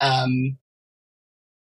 [0.01, 0.57] um,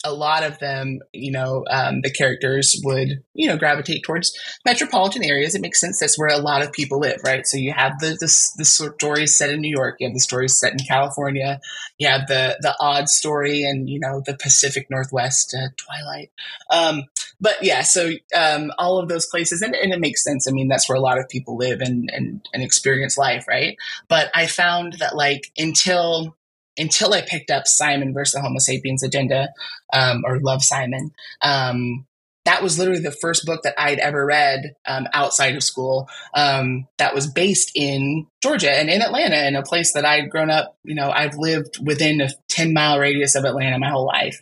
[0.04, 5.24] a lot of them, you know, um, the characters would, you know, gravitate towards metropolitan
[5.24, 5.56] areas.
[5.56, 6.00] It makes sense.
[6.00, 7.48] That's where a lot of people live, right?
[7.48, 9.98] So you have the the, the stories set in New York.
[10.00, 11.60] You have the stories set in California.
[11.98, 16.32] You have the the odd story and you know the Pacific Northwest, uh, Twilight.
[16.70, 17.04] Um,
[17.40, 20.48] but yeah, so um, all of those places, and, and, it makes sense.
[20.48, 23.78] I mean, that's where a lot of people live and and and experience life, right?
[24.08, 26.36] But I found that like until
[26.78, 29.50] until I picked up Simon versus the Homo sapiens agenda
[29.94, 31.12] um, or Love Simon.
[31.42, 32.06] Um,
[32.46, 36.88] that was literally the first book that I'd ever read um, outside of school um,
[36.98, 40.76] that was based in Georgia and in Atlanta, in a place that I'd grown up.
[40.84, 44.42] You know, I've lived within a 10 mile radius of Atlanta my whole life.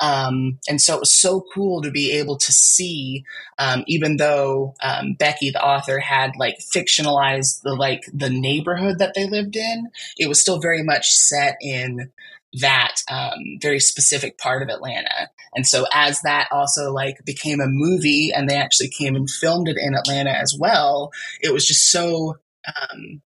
[0.00, 3.24] Um, and so it was so cool to be able to see,
[3.58, 9.14] um, even though um, Becky, the author, had like fictionalized the like the neighborhood that
[9.14, 12.10] they lived in, it was still very much set in
[12.54, 15.28] that um, very specific part of Atlanta.
[15.54, 19.68] And so as that also like became a movie and they actually came and filmed
[19.68, 23.20] it in Atlanta as well, it was just so um,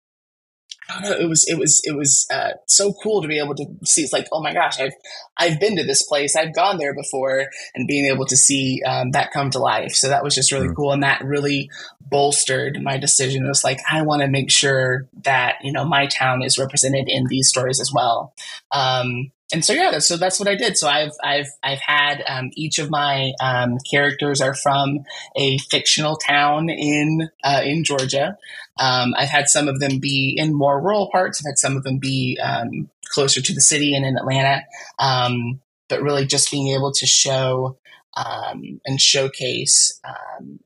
[0.90, 1.24] I don't know.
[1.24, 4.02] It was it was it was uh, so cool to be able to see.
[4.02, 4.92] It's like, oh my gosh, I've
[5.36, 9.12] I've been to this place, I've gone there before, and being able to see um,
[9.12, 9.92] that come to life.
[9.92, 10.76] So that was just really mm.
[10.76, 11.70] cool, and that really
[12.00, 13.44] bolstered my decision.
[13.44, 17.08] It was like I want to make sure that you know my town is represented
[17.08, 18.34] in these stories as well.
[18.72, 20.76] Um, and so yeah, so that's what I did.
[20.76, 25.04] So I've I've I've had um, each of my um, characters are from
[25.36, 28.36] a fictional town in uh, in Georgia.
[28.78, 31.40] Um, I've had some of them be in more rural parts.
[31.40, 34.62] I've had some of them be um, closer to the city and in Atlanta.
[34.98, 37.76] Um, but really, just being able to show
[38.16, 40.00] um, and showcase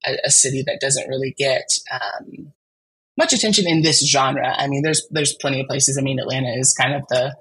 [0.07, 1.69] a, a, city that doesn't really get
[3.17, 4.55] much attention in this genre.
[4.57, 5.97] I mean, there's there's plenty of places.
[5.99, 7.35] I mean, Atlanta is kind of the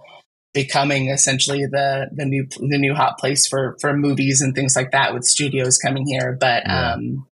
[0.53, 4.91] becoming essentially the the new the new hot place for for movies and things like
[4.91, 6.37] that with studios coming here.
[6.39, 6.93] But yeah.
[6.93, 7.27] um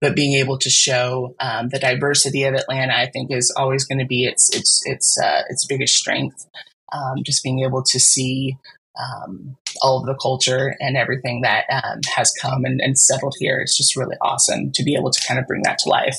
[0.00, 3.98] but being able to show um, the diversity of Atlanta I think is always going
[3.98, 6.46] to be its its its uh, its biggest strength.
[6.92, 8.56] Um, just being able to see
[8.96, 13.58] um, all of the culture and everything that um, has come and, and settled here
[13.58, 16.16] it's just really awesome to be able to kind of bring that to life.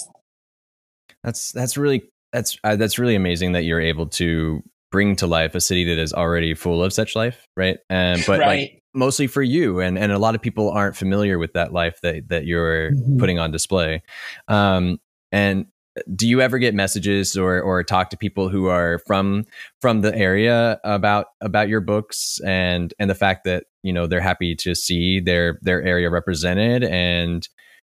[1.23, 5.55] That's that's really that's uh, that's really amazing that you're able to bring to life
[5.55, 7.77] a city that is already full of such life, right?
[7.89, 8.47] And but right.
[8.47, 11.99] like mostly for you, and and a lot of people aren't familiar with that life
[12.01, 13.17] that that you're mm-hmm.
[13.17, 14.03] putting on display.
[14.47, 14.99] Um,
[15.31, 15.67] and
[16.15, 19.45] do you ever get messages or or talk to people who are from
[19.81, 24.21] from the area about about your books and and the fact that you know they're
[24.21, 27.47] happy to see their their area represented and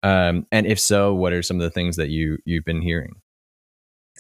[0.04, 3.16] um and if so what are some of the things that you you've been hearing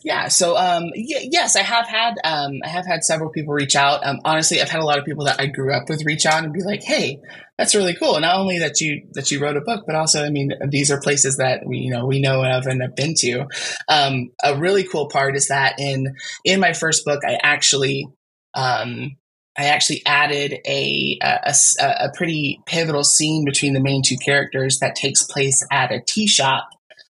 [0.03, 0.27] yeah.
[0.27, 4.05] So, um, y- yes, I have had, um, I have had several people reach out.
[4.05, 6.43] Um, honestly, I've had a lot of people that I grew up with reach out
[6.43, 7.19] and be like, Hey,
[7.57, 8.19] that's really cool.
[8.19, 11.01] Not only that you, that you wrote a book, but also, I mean, these are
[11.01, 13.45] places that we, you know, we know of and have been to.
[13.87, 18.07] Um, a really cool part is that in, in my first book, I actually,
[18.53, 19.17] um,
[19.57, 24.95] I actually added a, a, a, pretty pivotal scene between the main two characters that
[24.95, 26.69] takes place at a tea shop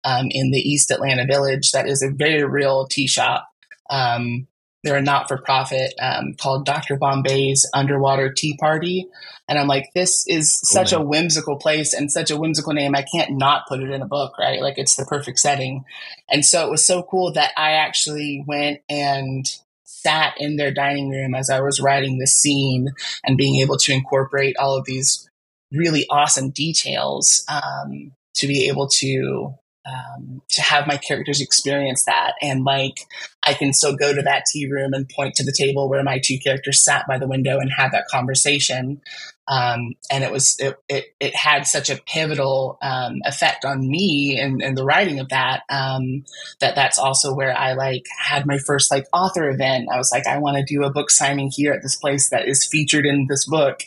[0.03, 3.47] um, in the East Atlanta Village that is a very real tea shop.
[3.89, 4.47] Um,
[4.83, 6.97] they're a not for profit um, called Dr.
[6.97, 9.07] Bombay's Underwater Tea Party.
[9.47, 12.95] And I'm like, this is such a whimsical place and such a whimsical name.
[12.95, 14.61] I can't not put it in a book, right?
[14.61, 15.83] Like it's the perfect setting.
[16.29, 19.45] And so it was so cool that I actually went and
[19.83, 22.89] sat in their dining room as I was writing the scene
[23.23, 25.29] and being able to incorporate all of these
[25.71, 29.53] really awesome details um, to be able to
[29.85, 32.33] um, to have my characters experience that.
[32.41, 32.99] And like
[33.43, 36.19] i can still go to that tea room and point to the table where my
[36.23, 39.01] two characters sat by the window and had that conversation.
[39.47, 44.39] Um, and it was it, it, it, had such a pivotal um, effect on me
[44.39, 46.23] and, and the writing of that um,
[46.59, 49.89] that that's also where i like had my first like author event.
[49.91, 52.47] I was like i want to do a book signing here at this place that
[52.47, 53.81] is featured in this book.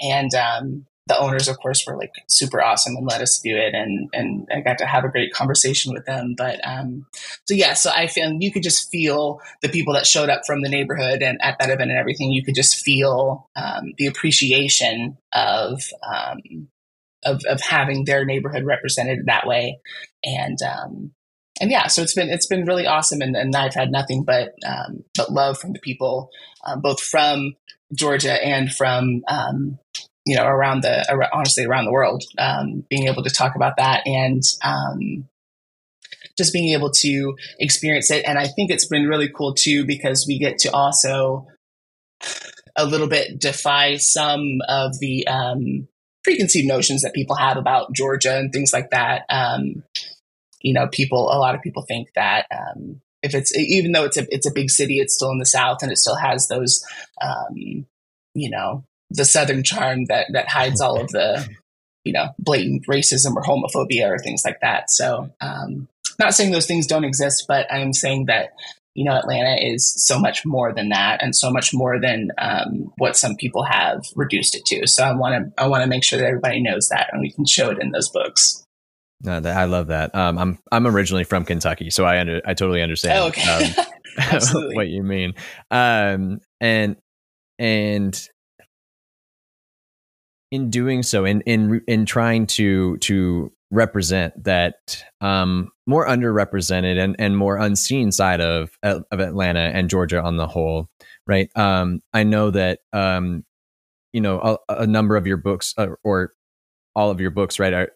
[0.00, 3.74] And um, the owners, of course, were like super awesome and let us do it,
[3.74, 6.34] and and I got to have a great conversation with them.
[6.36, 7.06] But um,
[7.44, 10.62] so yeah, so I feel you could just feel the people that showed up from
[10.62, 12.32] the neighborhood and at that event and everything.
[12.32, 16.68] You could just feel um, the appreciation of, um,
[17.24, 19.78] of of having their neighborhood represented that way,
[20.24, 21.12] and um,
[21.60, 24.54] and yeah, so it's been it's been really awesome, and, and I've had nothing but
[24.66, 26.30] um, but love from the people,
[26.66, 27.54] um, both from
[27.94, 29.78] Georgia and from um,
[30.26, 34.06] you know, around the, honestly, around the world, um, being able to talk about that
[34.06, 35.28] and, um,
[36.36, 38.24] just being able to experience it.
[38.26, 41.46] And I think it's been really cool too, because we get to also
[42.76, 45.88] a little bit defy some of the, um,
[46.24, 49.22] preconceived notions that people have about Georgia and things like that.
[49.30, 49.84] Um,
[50.60, 54.16] you know, people, a lot of people think that, um, if it's even though it's
[54.16, 56.84] a it's a big city, it's still in the South and it still has those
[57.20, 57.86] um,
[58.34, 61.48] you know the Southern charm that that hides all of the
[62.04, 64.90] you know blatant racism or homophobia or things like that.
[64.90, 65.88] So, um,
[66.18, 68.50] not saying those things don't exist, but I'm saying that
[68.94, 72.92] you know Atlanta is so much more than that, and so much more than um,
[72.98, 74.86] what some people have reduced it to.
[74.86, 77.32] So I want to I want to make sure that everybody knows that, and we
[77.32, 78.62] can show it in those books.
[79.22, 80.14] No, I love that.
[80.14, 83.74] Um, I'm I'm originally from Kentucky, so I under I totally understand oh, okay.
[83.76, 83.86] um,
[84.74, 85.34] what you mean.
[85.70, 86.96] Um, and
[87.58, 88.28] and
[90.50, 97.16] in doing so, in in in trying to to represent that um, more underrepresented and
[97.18, 100.88] and more unseen side of of Atlanta and Georgia on the whole,
[101.26, 101.48] right?
[101.56, 103.44] Um, I know that um,
[104.12, 106.32] you know a, a number of your books uh, or
[106.94, 107.92] all of your books, right, are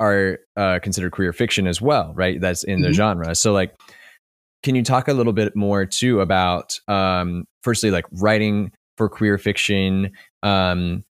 [0.00, 2.40] are uh, considered queer fiction as well, right?
[2.40, 2.94] That's in the mm-hmm.
[2.94, 3.34] genre.
[3.34, 3.74] So like
[4.64, 9.38] can you talk a little bit more too about um firstly like writing for queer
[9.38, 10.10] fiction
[10.42, 11.04] um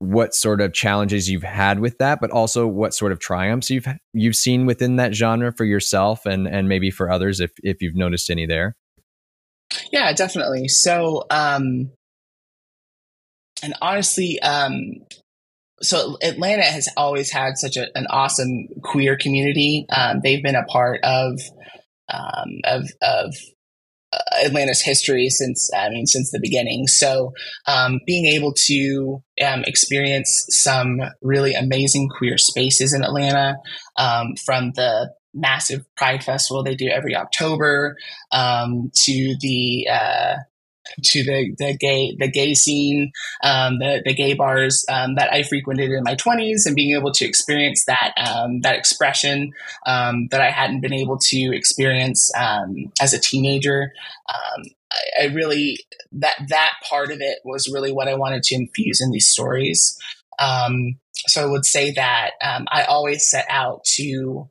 [0.00, 3.86] what sort of challenges you've had with that, but also what sort of triumphs you've
[4.14, 7.94] you've seen within that genre for yourself and and maybe for others if if you've
[7.94, 8.74] noticed any there.
[9.92, 10.68] Yeah, definitely.
[10.68, 11.92] So, um,
[13.62, 15.04] and honestly, um,
[15.82, 19.86] so Atlanta has always had such a, an awesome queer community.
[19.94, 21.38] Um, they've been a part of
[22.08, 23.34] um, of of
[24.44, 26.86] Atlanta's history since I mean since the beginning.
[26.86, 27.32] So
[27.66, 33.56] um, being able to um, experience some really amazing queer spaces in Atlanta,
[33.96, 37.96] um, from the massive Pride Festival they do every October
[38.32, 40.36] um, to the uh,
[41.02, 43.12] to the, the gay the gay scene,
[43.42, 47.12] um, the the gay bars um, that I frequented in my twenties, and being able
[47.12, 49.52] to experience that um, that expression
[49.86, 53.92] um, that I hadn't been able to experience um, as a teenager.
[54.28, 55.78] Um, I, I, really
[56.12, 59.96] that that part of it was really what I wanted to infuse in these stories.
[61.26, 64.48] so I would say that I always set out to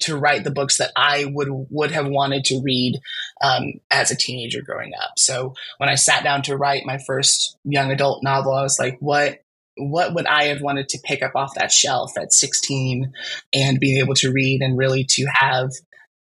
[0.00, 3.00] to write the books that I would would have wanted to read
[3.42, 5.12] um, as a teenager growing up.
[5.16, 8.98] So when I sat down to write my first young adult novel, I was like,
[9.00, 9.40] what
[9.80, 13.12] what would I have wanted to pick up off that shelf at 16
[13.54, 15.70] and being able to read and really to have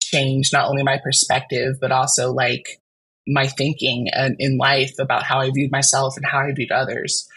[0.02, 2.78] changed not only my perspective but also like
[3.26, 7.28] my thinking and in life about how I viewed myself and how I viewed others.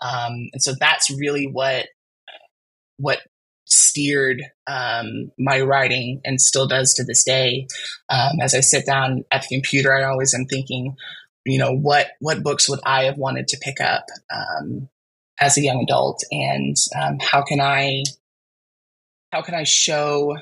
[0.00, 1.86] Um, and so that's really what
[2.96, 3.20] what
[3.70, 7.66] steered um, my writing and still does to this day.
[8.08, 10.96] Um, as I sit down at the computer, I always am thinking,
[11.44, 14.88] you know, what what books would I have wanted to pick up um,
[15.40, 18.02] as a young adult, and um, how can I
[19.32, 20.36] how can I show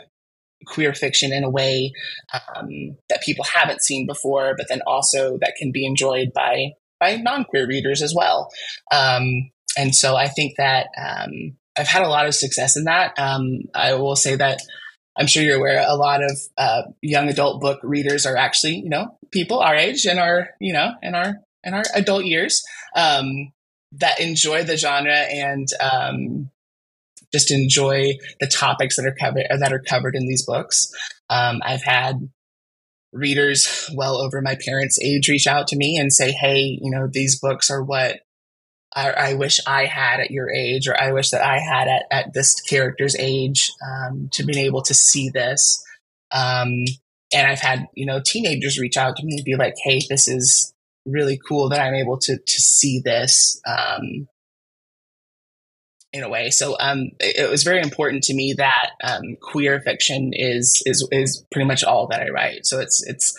[0.67, 1.93] queer fiction in a way
[2.35, 7.17] um, that people haven't seen before, but then also that can be enjoyed by by
[7.17, 8.51] non queer readers as well.
[8.91, 10.89] Um, and so I think that
[11.79, 13.19] I've had a lot of success in that.
[13.19, 14.61] Um, I will say that
[15.17, 18.89] I'm sure you're aware a lot of uh, young adult book readers are actually, you
[18.89, 22.63] know, people our age and our, you know, in our in our adult years
[22.95, 23.53] um,
[23.93, 26.51] that enjoy the genre and um,
[27.33, 30.91] just enjoy the topics that are covered that are covered in these books.
[31.31, 32.29] Um, I've had
[33.13, 37.09] readers well over my parents' age reach out to me and say, "Hey, you know,
[37.11, 38.21] these books are what
[38.99, 42.03] I, I wish I had at your age, or I wish that I had at,
[42.11, 45.83] at this character's age um, to be able to see this."
[46.33, 46.85] Um,
[47.33, 50.27] and I've had you know teenagers reach out to me and be like, "Hey, this
[50.27, 50.75] is
[51.07, 54.29] really cool that I'm able to to see this." Um,
[56.11, 56.49] in a way.
[56.49, 61.07] So um, it, it, was very important to me that um, queer fiction is is
[61.13, 62.65] is pretty much all that I write.
[62.65, 63.37] So it's it's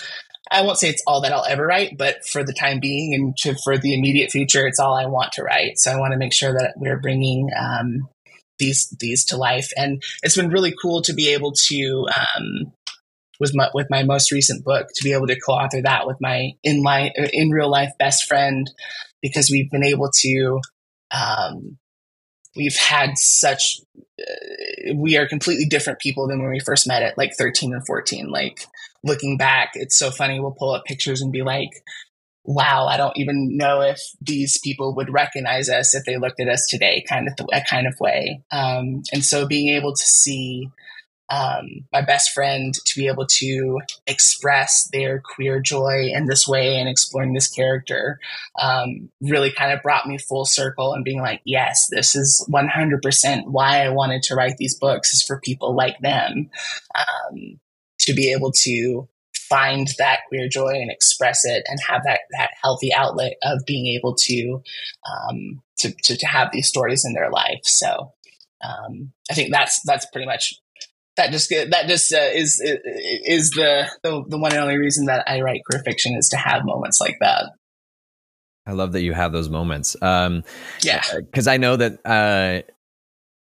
[0.52, 3.38] I won't say it's all that I'll ever write, but for the time being and
[3.38, 5.78] to, for the immediate future, it's all I want to write.
[5.78, 8.10] So I want to make sure that we're bringing um,
[8.58, 12.08] these these to life, and it's been really cool to be able to.
[12.16, 12.74] Um,
[13.40, 16.52] with my, with my most recent book, to be able to co-author that with my
[16.62, 18.70] in life, in real life best friend,
[19.22, 20.60] because we've been able to
[21.12, 21.78] um,
[22.56, 27.18] we've had such uh, we are completely different people than when we first met at
[27.18, 28.66] like 13 and 14 like
[29.04, 31.70] looking back it's so funny we'll pull up pictures and be like
[32.44, 36.48] wow i don't even know if these people would recognize us if they looked at
[36.48, 38.42] us today kind of the, kind of way.
[38.52, 40.70] Um, and so being able to see
[41.32, 46.80] um, my best friend to be able to express their queer joy in this way
[46.80, 48.20] and exploring this character
[48.60, 53.44] um, really kind of brought me full circle and being like, yes, this is 100%
[53.46, 56.50] why I wanted to write these books is for people like them.
[56.96, 57.60] Um,
[58.10, 62.52] to be able to find that queer joy and express it and have that, that
[62.62, 64.62] healthy outlet of being able to,
[65.10, 67.62] um, to, to, to have these stories in their life.
[67.64, 68.14] So,
[68.62, 70.54] um, I think that's that's pretty much
[71.16, 75.24] that just that just uh, is is the, the the one and only reason that
[75.28, 77.52] I write queer fiction is to have moments like that.
[78.66, 79.96] I love that you have those moments.
[80.02, 80.44] Um,
[80.82, 82.68] yeah, because uh, I know that, uh,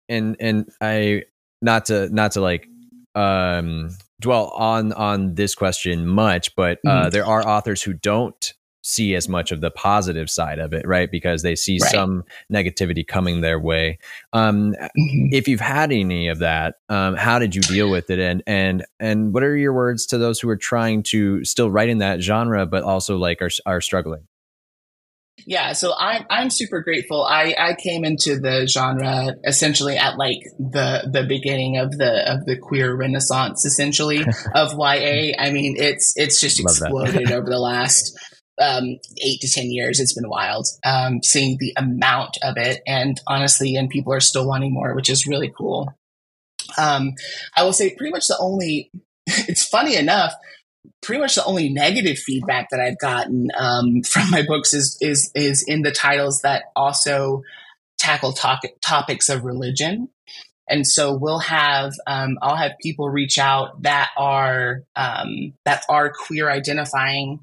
[0.10, 1.24] and and I
[1.62, 2.68] not to not to like
[3.16, 3.90] um,
[4.20, 7.10] dwell on on this question much, but uh, mm-hmm.
[7.10, 8.54] there are authors who don't
[8.86, 11.10] see as much of the positive side of it, right?
[11.10, 11.92] Because they see right.
[11.92, 13.98] some negativity coming their way.
[14.32, 15.30] Um, mm-hmm.
[15.32, 18.20] If you've had any of that, um, how did you deal with it?
[18.20, 21.90] And and and what are your words to those who are trying to still write
[21.90, 24.28] in that genre, but also like are are struggling?
[25.46, 27.24] Yeah, so I'm I'm super grateful.
[27.24, 32.46] I, I came into the genre essentially at like the the beginning of the of
[32.46, 34.26] the queer renaissance, essentially
[34.56, 35.34] of YA.
[35.38, 38.18] I mean, it's it's just exploded over the last
[38.62, 40.00] um, eight to 10 years.
[40.00, 42.82] It's been wild um, seeing the amount of it.
[42.88, 45.94] And honestly, and people are still wanting more, which is really cool.
[46.78, 47.14] Um,
[47.56, 48.92] I will say pretty much the only,
[49.28, 50.34] it's funny enough,
[51.02, 55.32] pretty much the only negative feedback that I've gotten um, from my books is, is,
[55.36, 57.44] is in the titles that also
[57.98, 60.10] tackle to- topics of religion.
[60.68, 66.12] And so we'll have, um, I'll have people reach out that are, um, that are
[66.12, 67.40] queer identifying,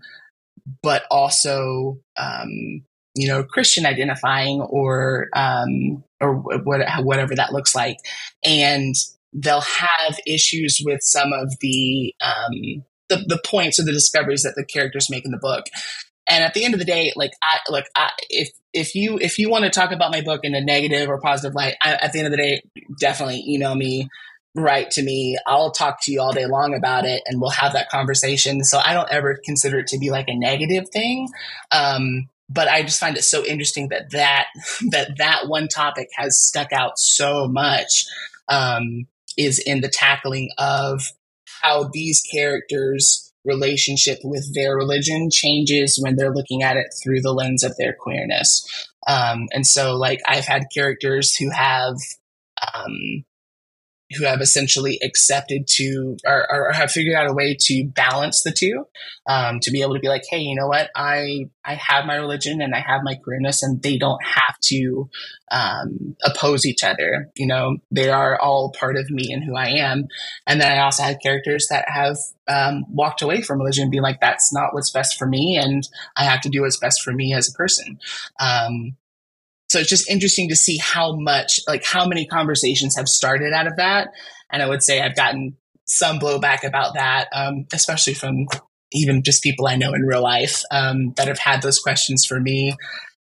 [0.82, 2.82] but also um,
[3.14, 7.99] you know Christian identifying or um, or what, whatever that looks like,
[8.45, 8.95] and
[9.32, 12.84] they'll have issues with some of the um,
[13.16, 15.66] the, the points or the discoveries that the characters make in the book.
[16.28, 19.38] And at the end of the day, like I like I, if if you if
[19.38, 22.12] you want to talk about my book in a negative or positive light, I, at
[22.12, 22.62] the end of the day,
[23.00, 24.08] definitely email me
[24.54, 25.38] write to me.
[25.46, 28.64] I'll talk to you all day long about it and we'll have that conversation.
[28.64, 31.28] So I don't ever consider it to be like a negative thing.
[31.70, 34.46] Um, but I just find it so interesting that that,
[34.90, 38.04] that, that one topic has stuck out so much,
[38.48, 39.06] um,
[39.38, 41.02] is in the tackling of
[41.62, 47.32] how these characters relationship with their religion changes when they're looking at it through the
[47.32, 48.64] lens of their queerness.
[49.08, 51.96] Um, and so like I've had characters who have,
[52.74, 53.24] um,
[54.16, 58.52] who have essentially accepted to or, or, have figured out a way to balance the
[58.52, 58.86] two
[59.26, 60.90] um, to be able to be like hey you know what?
[60.94, 65.08] I i have my religion and i have my queerness and they don't have to
[65.50, 67.30] um, oppose each other.
[67.36, 70.08] You know they are all part of me and who i am.
[70.46, 72.16] And then i also had characters that have
[72.48, 75.86] um, walked away from religion and be like that's not what's best for me and
[76.16, 77.98] i have to do what's best for me as a person.
[78.40, 78.96] Um,
[79.73, 83.66] so it's just interesting to see how much, like how many conversations have started out
[83.66, 84.09] of that.
[84.51, 85.57] And I would say I've gotten
[85.87, 88.47] some blowback about that, um, especially from
[88.93, 92.39] even just people I know in real life um, that have had those questions for
[92.39, 92.77] me.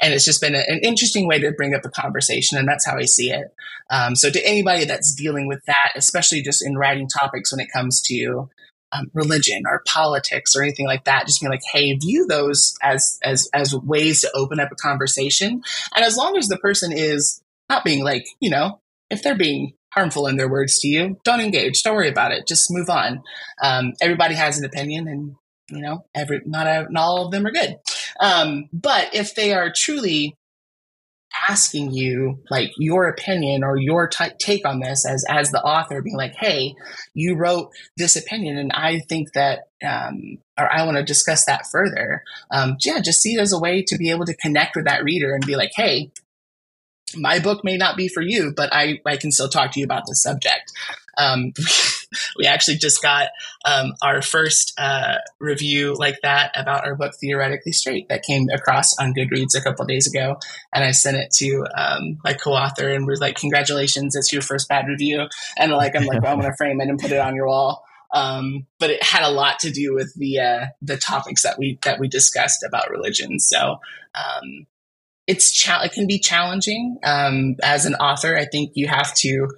[0.02, 2.86] and it's just been a, an interesting way to bring up a conversation, and that's
[2.86, 3.48] how I see it.
[3.89, 7.72] Um, so, to anybody that's dealing with that, especially just in writing topics when it
[7.74, 8.50] comes to
[8.91, 13.19] um, religion or politics or anything like that, just being like, hey, view those as
[13.23, 15.61] as as ways to open up a conversation,
[15.95, 18.79] and as long as the person is not being like, you know,
[19.09, 21.81] if they're being harmful in their words to you, don't engage.
[21.83, 22.47] Don't worry about it.
[22.47, 23.23] Just move on.
[23.61, 25.35] Um, everybody has an opinion, and
[25.69, 27.77] you know, every not, a, not all of them are good.
[28.19, 30.35] Um, but if they are truly
[31.47, 36.01] asking you like your opinion or your t- take on this as as the author
[36.01, 36.75] being like hey
[37.13, 41.65] you wrote this opinion and i think that um, or i want to discuss that
[41.67, 44.85] further um, yeah just see it as a way to be able to connect with
[44.85, 46.11] that reader and be like hey
[47.15, 49.85] my book may not be for you, but I, I can still talk to you
[49.85, 50.71] about the subject.
[51.17, 51.53] Um,
[52.38, 53.30] we actually just got
[53.66, 58.97] um, our first uh, review like that about our book theoretically straight that came across
[58.97, 60.38] on goodreads a couple days ago.
[60.74, 64.68] And i sent it to um, my co-author and was like congratulations it's your first
[64.70, 65.28] bad review.
[65.58, 67.84] And like i'm like well, i'm gonna frame it and put it on your wall.
[68.14, 71.78] Um, but it had a lot to do with the uh, the topics that we
[71.84, 73.39] that we discussed about religion.
[73.39, 73.80] So
[74.16, 74.66] um,
[75.28, 78.38] it's cha- it can be challenging um, as an author.
[78.38, 79.49] I think you have to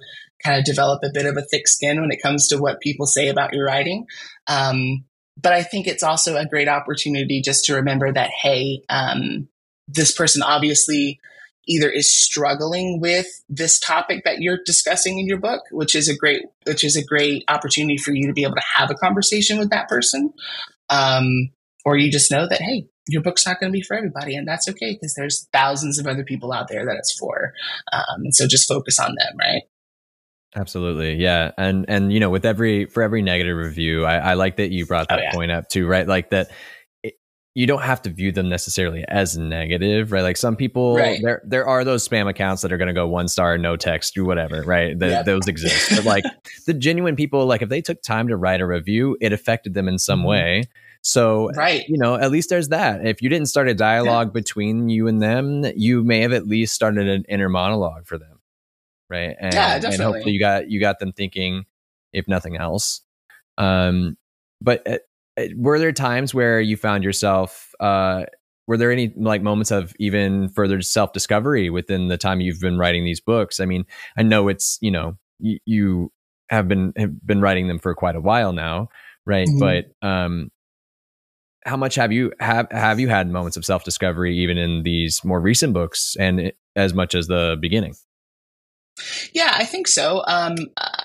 [0.44, 3.06] kind of develop a bit of a thick skin when it comes to what people
[3.06, 4.06] say about your writing.
[4.46, 5.04] Um,
[5.40, 9.48] but I think it's also a great opportunity just to remember that hey, um,
[9.88, 11.20] this person obviously
[11.68, 16.16] either is struggling with this topic that you're discussing in your book, which is a
[16.16, 19.58] great which is a great opportunity for you to be able to have a conversation
[19.58, 20.32] with that person.
[20.88, 21.50] Um,
[21.84, 24.46] or you just know that hey your book's not going to be for everybody and
[24.46, 27.52] that's okay because there's thousands of other people out there that it's for
[27.92, 29.62] um, and so just focus on them right
[30.56, 34.56] absolutely yeah and and you know with every for every negative review i, I like
[34.56, 35.32] that you brought oh, that oh, yeah.
[35.32, 36.50] point up too right like that
[37.54, 40.22] you don't have to view them necessarily as negative, right?
[40.22, 41.20] Like some people, right.
[41.20, 44.14] there there are those spam accounts that are going to go one star, no text,
[44.14, 44.96] do whatever, right?
[44.96, 45.24] The, yep.
[45.24, 46.24] Those exist, but like
[46.66, 49.88] the genuine people, like if they took time to write a review, it affected them
[49.88, 50.28] in some mm-hmm.
[50.28, 50.64] way.
[51.02, 51.88] So, right.
[51.88, 53.06] you know, at least there's that.
[53.06, 54.32] If you didn't start a dialogue yeah.
[54.32, 58.38] between you and them, you may have at least started an inner monologue for them,
[59.10, 59.36] right?
[59.38, 59.94] And, yeah, definitely.
[59.94, 61.64] And hopefully you got you got them thinking,
[62.12, 63.02] if nothing else.
[63.58, 64.16] Um,
[64.60, 64.98] but uh,
[65.38, 67.72] uh, were there times where you found yourself?
[67.80, 68.24] Uh,
[68.66, 72.78] were there any like moments of even further self discovery within the time you've been
[72.78, 73.60] writing these books?
[73.60, 73.84] I mean,
[74.16, 76.12] I know it's you know y- you
[76.48, 78.88] have been have been writing them for quite a while now,
[79.26, 79.48] right?
[79.48, 79.58] Mm-hmm.
[79.58, 80.50] But um,
[81.64, 85.24] how much have you have have you had moments of self discovery even in these
[85.24, 87.94] more recent books and as much as the beginning?
[89.32, 90.22] Yeah, I think so.
[90.26, 90.56] Um,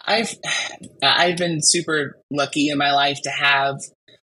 [0.06, 0.34] I've
[1.02, 3.76] I've been super lucky in my life to have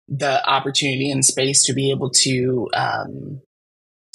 [0.08, 3.42] the opportunity and space to be able to um,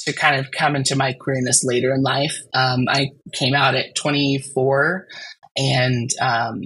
[0.00, 2.36] to kind of come into my queerness later in life.
[2.54, 5.06] Um, I came out at 24,
[5.56, 6.60] and um,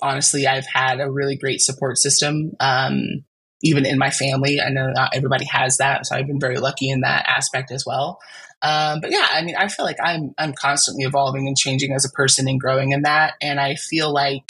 [0.00, 2.52] honestly, I've had a really great support system.
[2.60, 3.24] Um,
[3.62, 4.60] even in my family.
[4.60, 7.84] I know not everybody has that, so I've been very lucky in that aspect as
[7.86, 8.18] well.
[8.62, 12.04] Um, but yeah, I mean, I feel like I'm I'm constantly evolving and changing as
[12.04, 14.44] a person and growing in that, and I feel like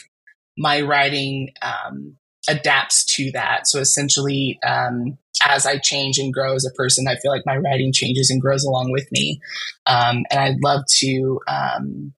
[0.57, 2.17] my writing um,
[2.49, 3.67] adapts to that.
[3.67, 7.57] So essentially, um, as I change and grow as a person, I feel like my
[7.57, 9.41] writing changes and grows along with me,
[9.87, 12.13] um, and I'd love to um,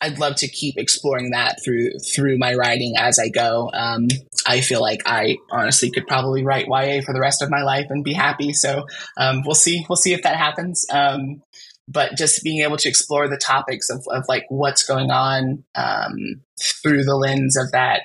[0.00, 3.70] I'd love to keep exploring that through through my writing as I go.
[3.72, 4.08] Um,
[4.46, 7.86] I feel like I honestly could probably write YA for the rest of my life
[7.90, 8.52] and be happy.
[8.52, 8.86] So
[9.18, 9.84] um, we'll see.
[9.88, 10.86] We'll see if that happens.
[10.90, 11.42] Um,
[11.86, 16.42] but just being able to explore the topics of, of like what's going on um,
[16.82, 18.02] through the lens of that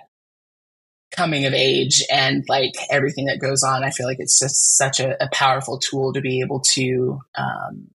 [1.12, 5.00] coming of age and like everything that goes on, I feel like it's just such
[5.00, 7.88] a, a powerful tool to be able to um,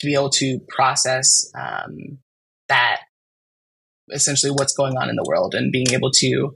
[0.00, 2.18] to be able to process um,
[2.68, 3.00] that
[4.12, 6.54] essentially what's going on in the world and being able to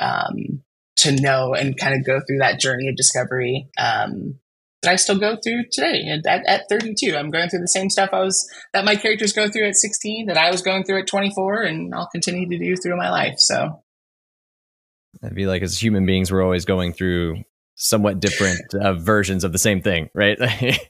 [0.00, 0.62] um,
[0.96, 4.38] to know and kind of go through that journey of discovery um,
[4.82, 6.20] that I still go through today.
[6.26, 9.48] At, at 32, I'm going through the same stuff I was that my characters go
[9.48, 12.76] through at 16, that I was going through at 24, and I'll continue to do
[12.76, 13.38] through my life.
[13.38, 13.82] So
[15.22, 17.42] I feel like as human beings, we're always going through
[17.74, 20.38] somewhat different uh, versions of the same thing, right?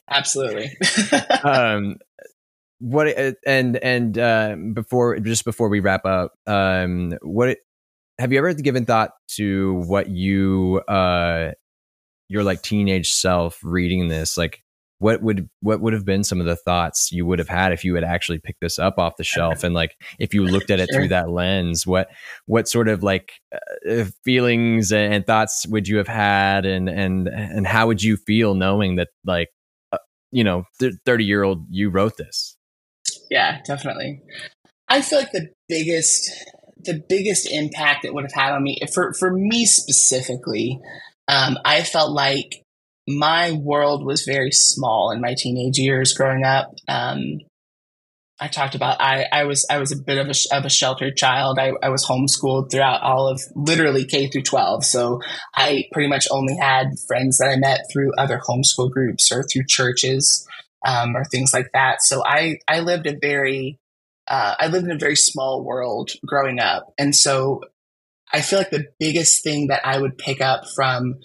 [0.11, 0.71] Absolutely.
[1.45, 1.97] um,
[2.81, 7.59] what uh, and and uh, before just before we wrap up, um, what
[8.19, 11.53] have you ever given thought to what you uh
[12.29, 14.63] your like teenage self reading this like
[14.99, 17.85] what would what would have been some of the thoughts you would have had if
[17.85, 20.81] you had actually picked this up off the shelf and like if you looked at
[20.81, 21.01] it sure.
[21.01, 22.09] through that lens what
[22.47, 23.35] what sort of like
[23.89, 28.55] uh, feelings and thoughts would you have had and and and how would you feel
[28.55, 29.49] knowing that like
[29.93, 29.99] uh,
[30.31, 30.65] you know,
[31.07, 32.57] 30 year old you wrote this.
[33.31, 34.23] Yeah, definitely.
[34.89, 36.31] I feel like the biggest
[36.81, 40.81] the biggest impact it would have had on me for for me specifically,
[41.27, 42.63] um, I felt like
[43.07, 46.75] my world was very small in my teenage years growing up.
[46.89, 47.41] Um,
[48.41, 51.17] I talked about I, I was I was a bit of a of a sheltered
[51.17, 51.59] child.
[51.59, 54.85] I, I was homeschooled throughout all of literally K through twelve.
[54.85, 55.21] So
[55.57, 59.65] I pretty much only had friends that I met through other homeschool groups or through
[59.67, 60.47] churches
[60.87, 62.03] um, or things like that.
[62.03, 63.79] So I I lived a very
[64.27, 67.63] uh, I lived in a very small world growing up, and so
[68.33, 71.17] I feel like the biggest thing that I would pick up from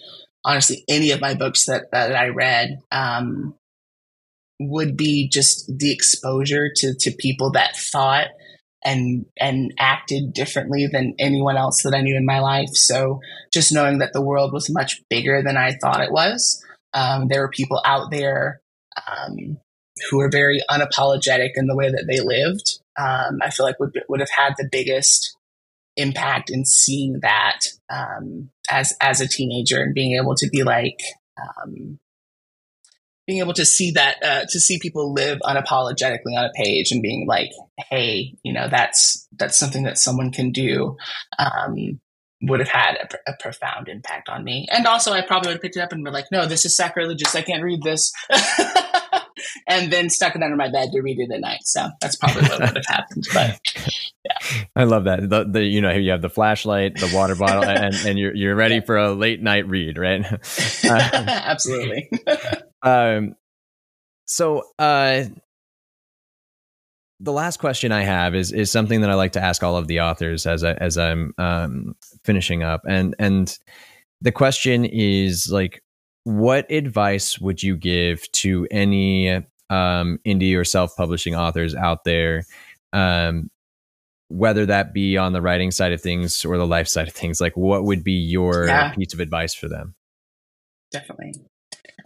[0.44, 3.54] honestly any of my books that that I read um,
[4.60, 8.28] would be just the exposure to to people that thought
[8.84, 12.70] and and acted differently than anyone else that I knew in my life.
[12.72, 13.20] So
[13.52, 16.62] just knowing that the world was much bigger than I thought it was.
[16.92, 18.60] Um, there were people out there
[18.96, 19.58] um,
[20.10, 22.80] who were very unapologetic in the way that they lived.
[22.98, 25.36] Um, I feel like would would have had the biggest
[25.96, 27.60] impact in seeing that
[27.92, 31.00] um, as as a teenager and being able to be like
[31.40, 31.98] um,
[33.26, 37.02] being able to see that uh, to see people live unapologetically on a page and
[37.02, 37.50] being like
[37.90, 40.96] hey you know that's that's something that someone can do
[41.38, 42.00] um,
[42.46, 44.66] would have had a, a, profound impact on me.
[44.70, 46.76] And also i probably would have picked it up and be like no this is
[46.76, 47.34] sacrilegious.
[47.34, 48.12] I can't read this.
[49.66, 51.60] And then stuck it under my bed to read it at night.
[51.64, 53.58] So that's probably what would have happened but
[54.24, 54.64] yeah.
[54.76, 55.28] I love that.
[55.28, 58.54] The, the you know you have the flashlight the water bottle and, and you're, you're
[58.54, 60.24] ready for a late night read right?
[60.84, 62.10] Uh, absolutely.
[62.82, 63.36] Um,
[64.26, 65.24] so uh,
[67.24, 69.88] the last question I have is is something that I like to ask all of
[69.88, 73.58] the authors as I as I'm um, finishing up, and and
[74.20, 75.82] the question is like,
[76.24, 79.30] what advice would you give to any
[79.70, 82.44] um, indie or self publishing authors out there?
[82.92, 83.50] Um,
[84.28, 87.40] whether that be on the writing side of things or the life side of things,
[87.40, 88.92] like what would be your yeah.
[88.92, 89.94] piece of advice for them?
[90.90, 91.34] Definitely.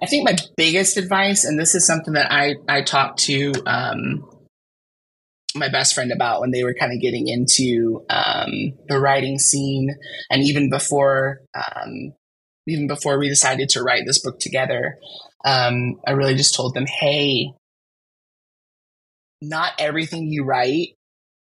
[0.03, 4.28] I think my biggest advice, and this is something that I I talked to um,
[5.59, 9.97] my best friend about when they were kind of getting into um, the writing scene,
[10.31, 12.15] and even before um,
[12.67, 14.99] even before we decided to write this book together,
[15.45, 17.53] um, I really just told them, "Hey,
[19.41, 20.97] not everything you write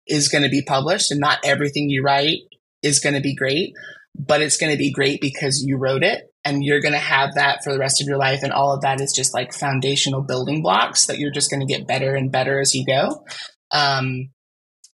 [0.07, 2.39] is going to be published, and not everything you write
[2.83, 3.73] is going to be great."
[4.19, 7.35] But it's going to be great because you wrote it and you're going to have
[7.35, 10.23] that for the rest of your life and all of that is just like foundational
[10.23, 13.27] building blocks that you're just going to get better and better as you go
[13.73, 14.31] um,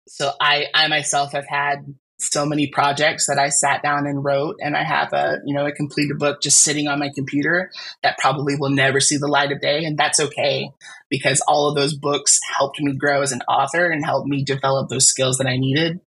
[0.07, 1.79] so i i myself have had
[2.21, 5.65] so many projects that i sat down and wrote and i have a you know
[5.65, 7.71] a completed book just sitting on my computer
[8.03, 10.69] that probably will never see the light of day and that's okay
[11.09, 14.89] because all of those books helped me grow as an author and helped me develop
[14.89, 16.01] those skills that i needed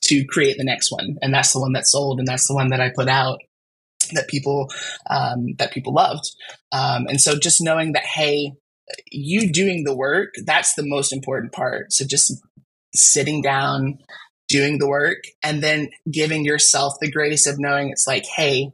[0.00, 2.68] to create the next one and that's the one that sold and that's the one
[2.68, 3.38] that i put out
[4.12, 4.70] that people
[5.08, 6.34] um, that people loved.
[6.72, 8.52] Um, and so just knowing that, hey,
[9.10, 11.92] you doing the work, that's the most important part.
[11.92, 12.40] So just
[12.94, 13.98] sitting down,
[14.48, 18.72] doing the work, and then giving yourself the grace of knowing it's like, hey,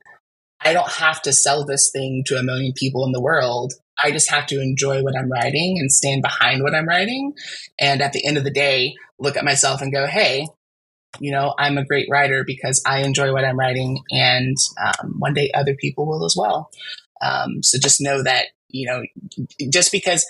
[0.61, 3.75] I don't have to sell this thing to a million people in the world.
[4.03, 7.35] I just have to enjoy what I'm writing and stand behind what I'm writing.
[7.79, 10.47] And at the end of the day, look at myself and go, hey,
[11.21, 15.35] you know, I'm a great writer because I enjoy what I'm writing, and um, one
[15.35, 16.71] day other people will as well.
[17.23, 18.47] Um, so just know that
[18.77, 19.03] you know,
[19.71, 20.25] just because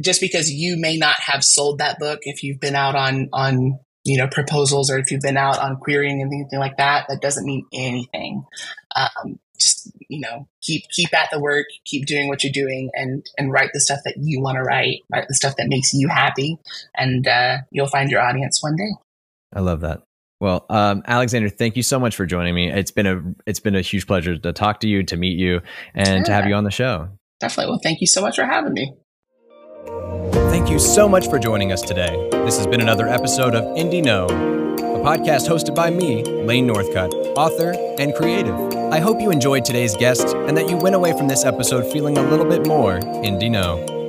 [0.00, 3.78] just because you may not have sold that book, if you've been out on on
[4.04, 7.20] you know proposals or if you've been out on querying and anything like that, that
[7.20, 8.44] doesn't mean anything.
[8.94, 13.24] Um, just you know, keep keep at the work, keep doing what you're doing, and
[13.38, 16.08] and write the stuff that you want to write, write the stuff that makes you
[16.08, 16.58] happy,
[16.96, 18.90] and uh, you'll find your audience one day.
[19.54, 20.02] I love that.
[20.40, 22.70] Well, um, Alexander, thank you so much for joining me.
[22.70, 25.60] It's been a it's been a huge pleasure to talk to you, to meet you,
[25.94, 26.24] and yeah.
[26.24, 27.10] to have you on the show.
[27.40, 27.70] Definitely.
[27.70, 28.94] Well, thank you so much for having me.
[30.50, 32.28] Thank you so much for joining us today.
[32.30, 37.12] This has been another episode of Indie Know, a podcast hosted by me, Lane Northcutt,
[37.36, 38.54] author and creative.
[38.92, 42.18] I hope you enjoyed today's guest and that you went away from this episode feeling
[42.18, 43.99] a little bit more Indie Know.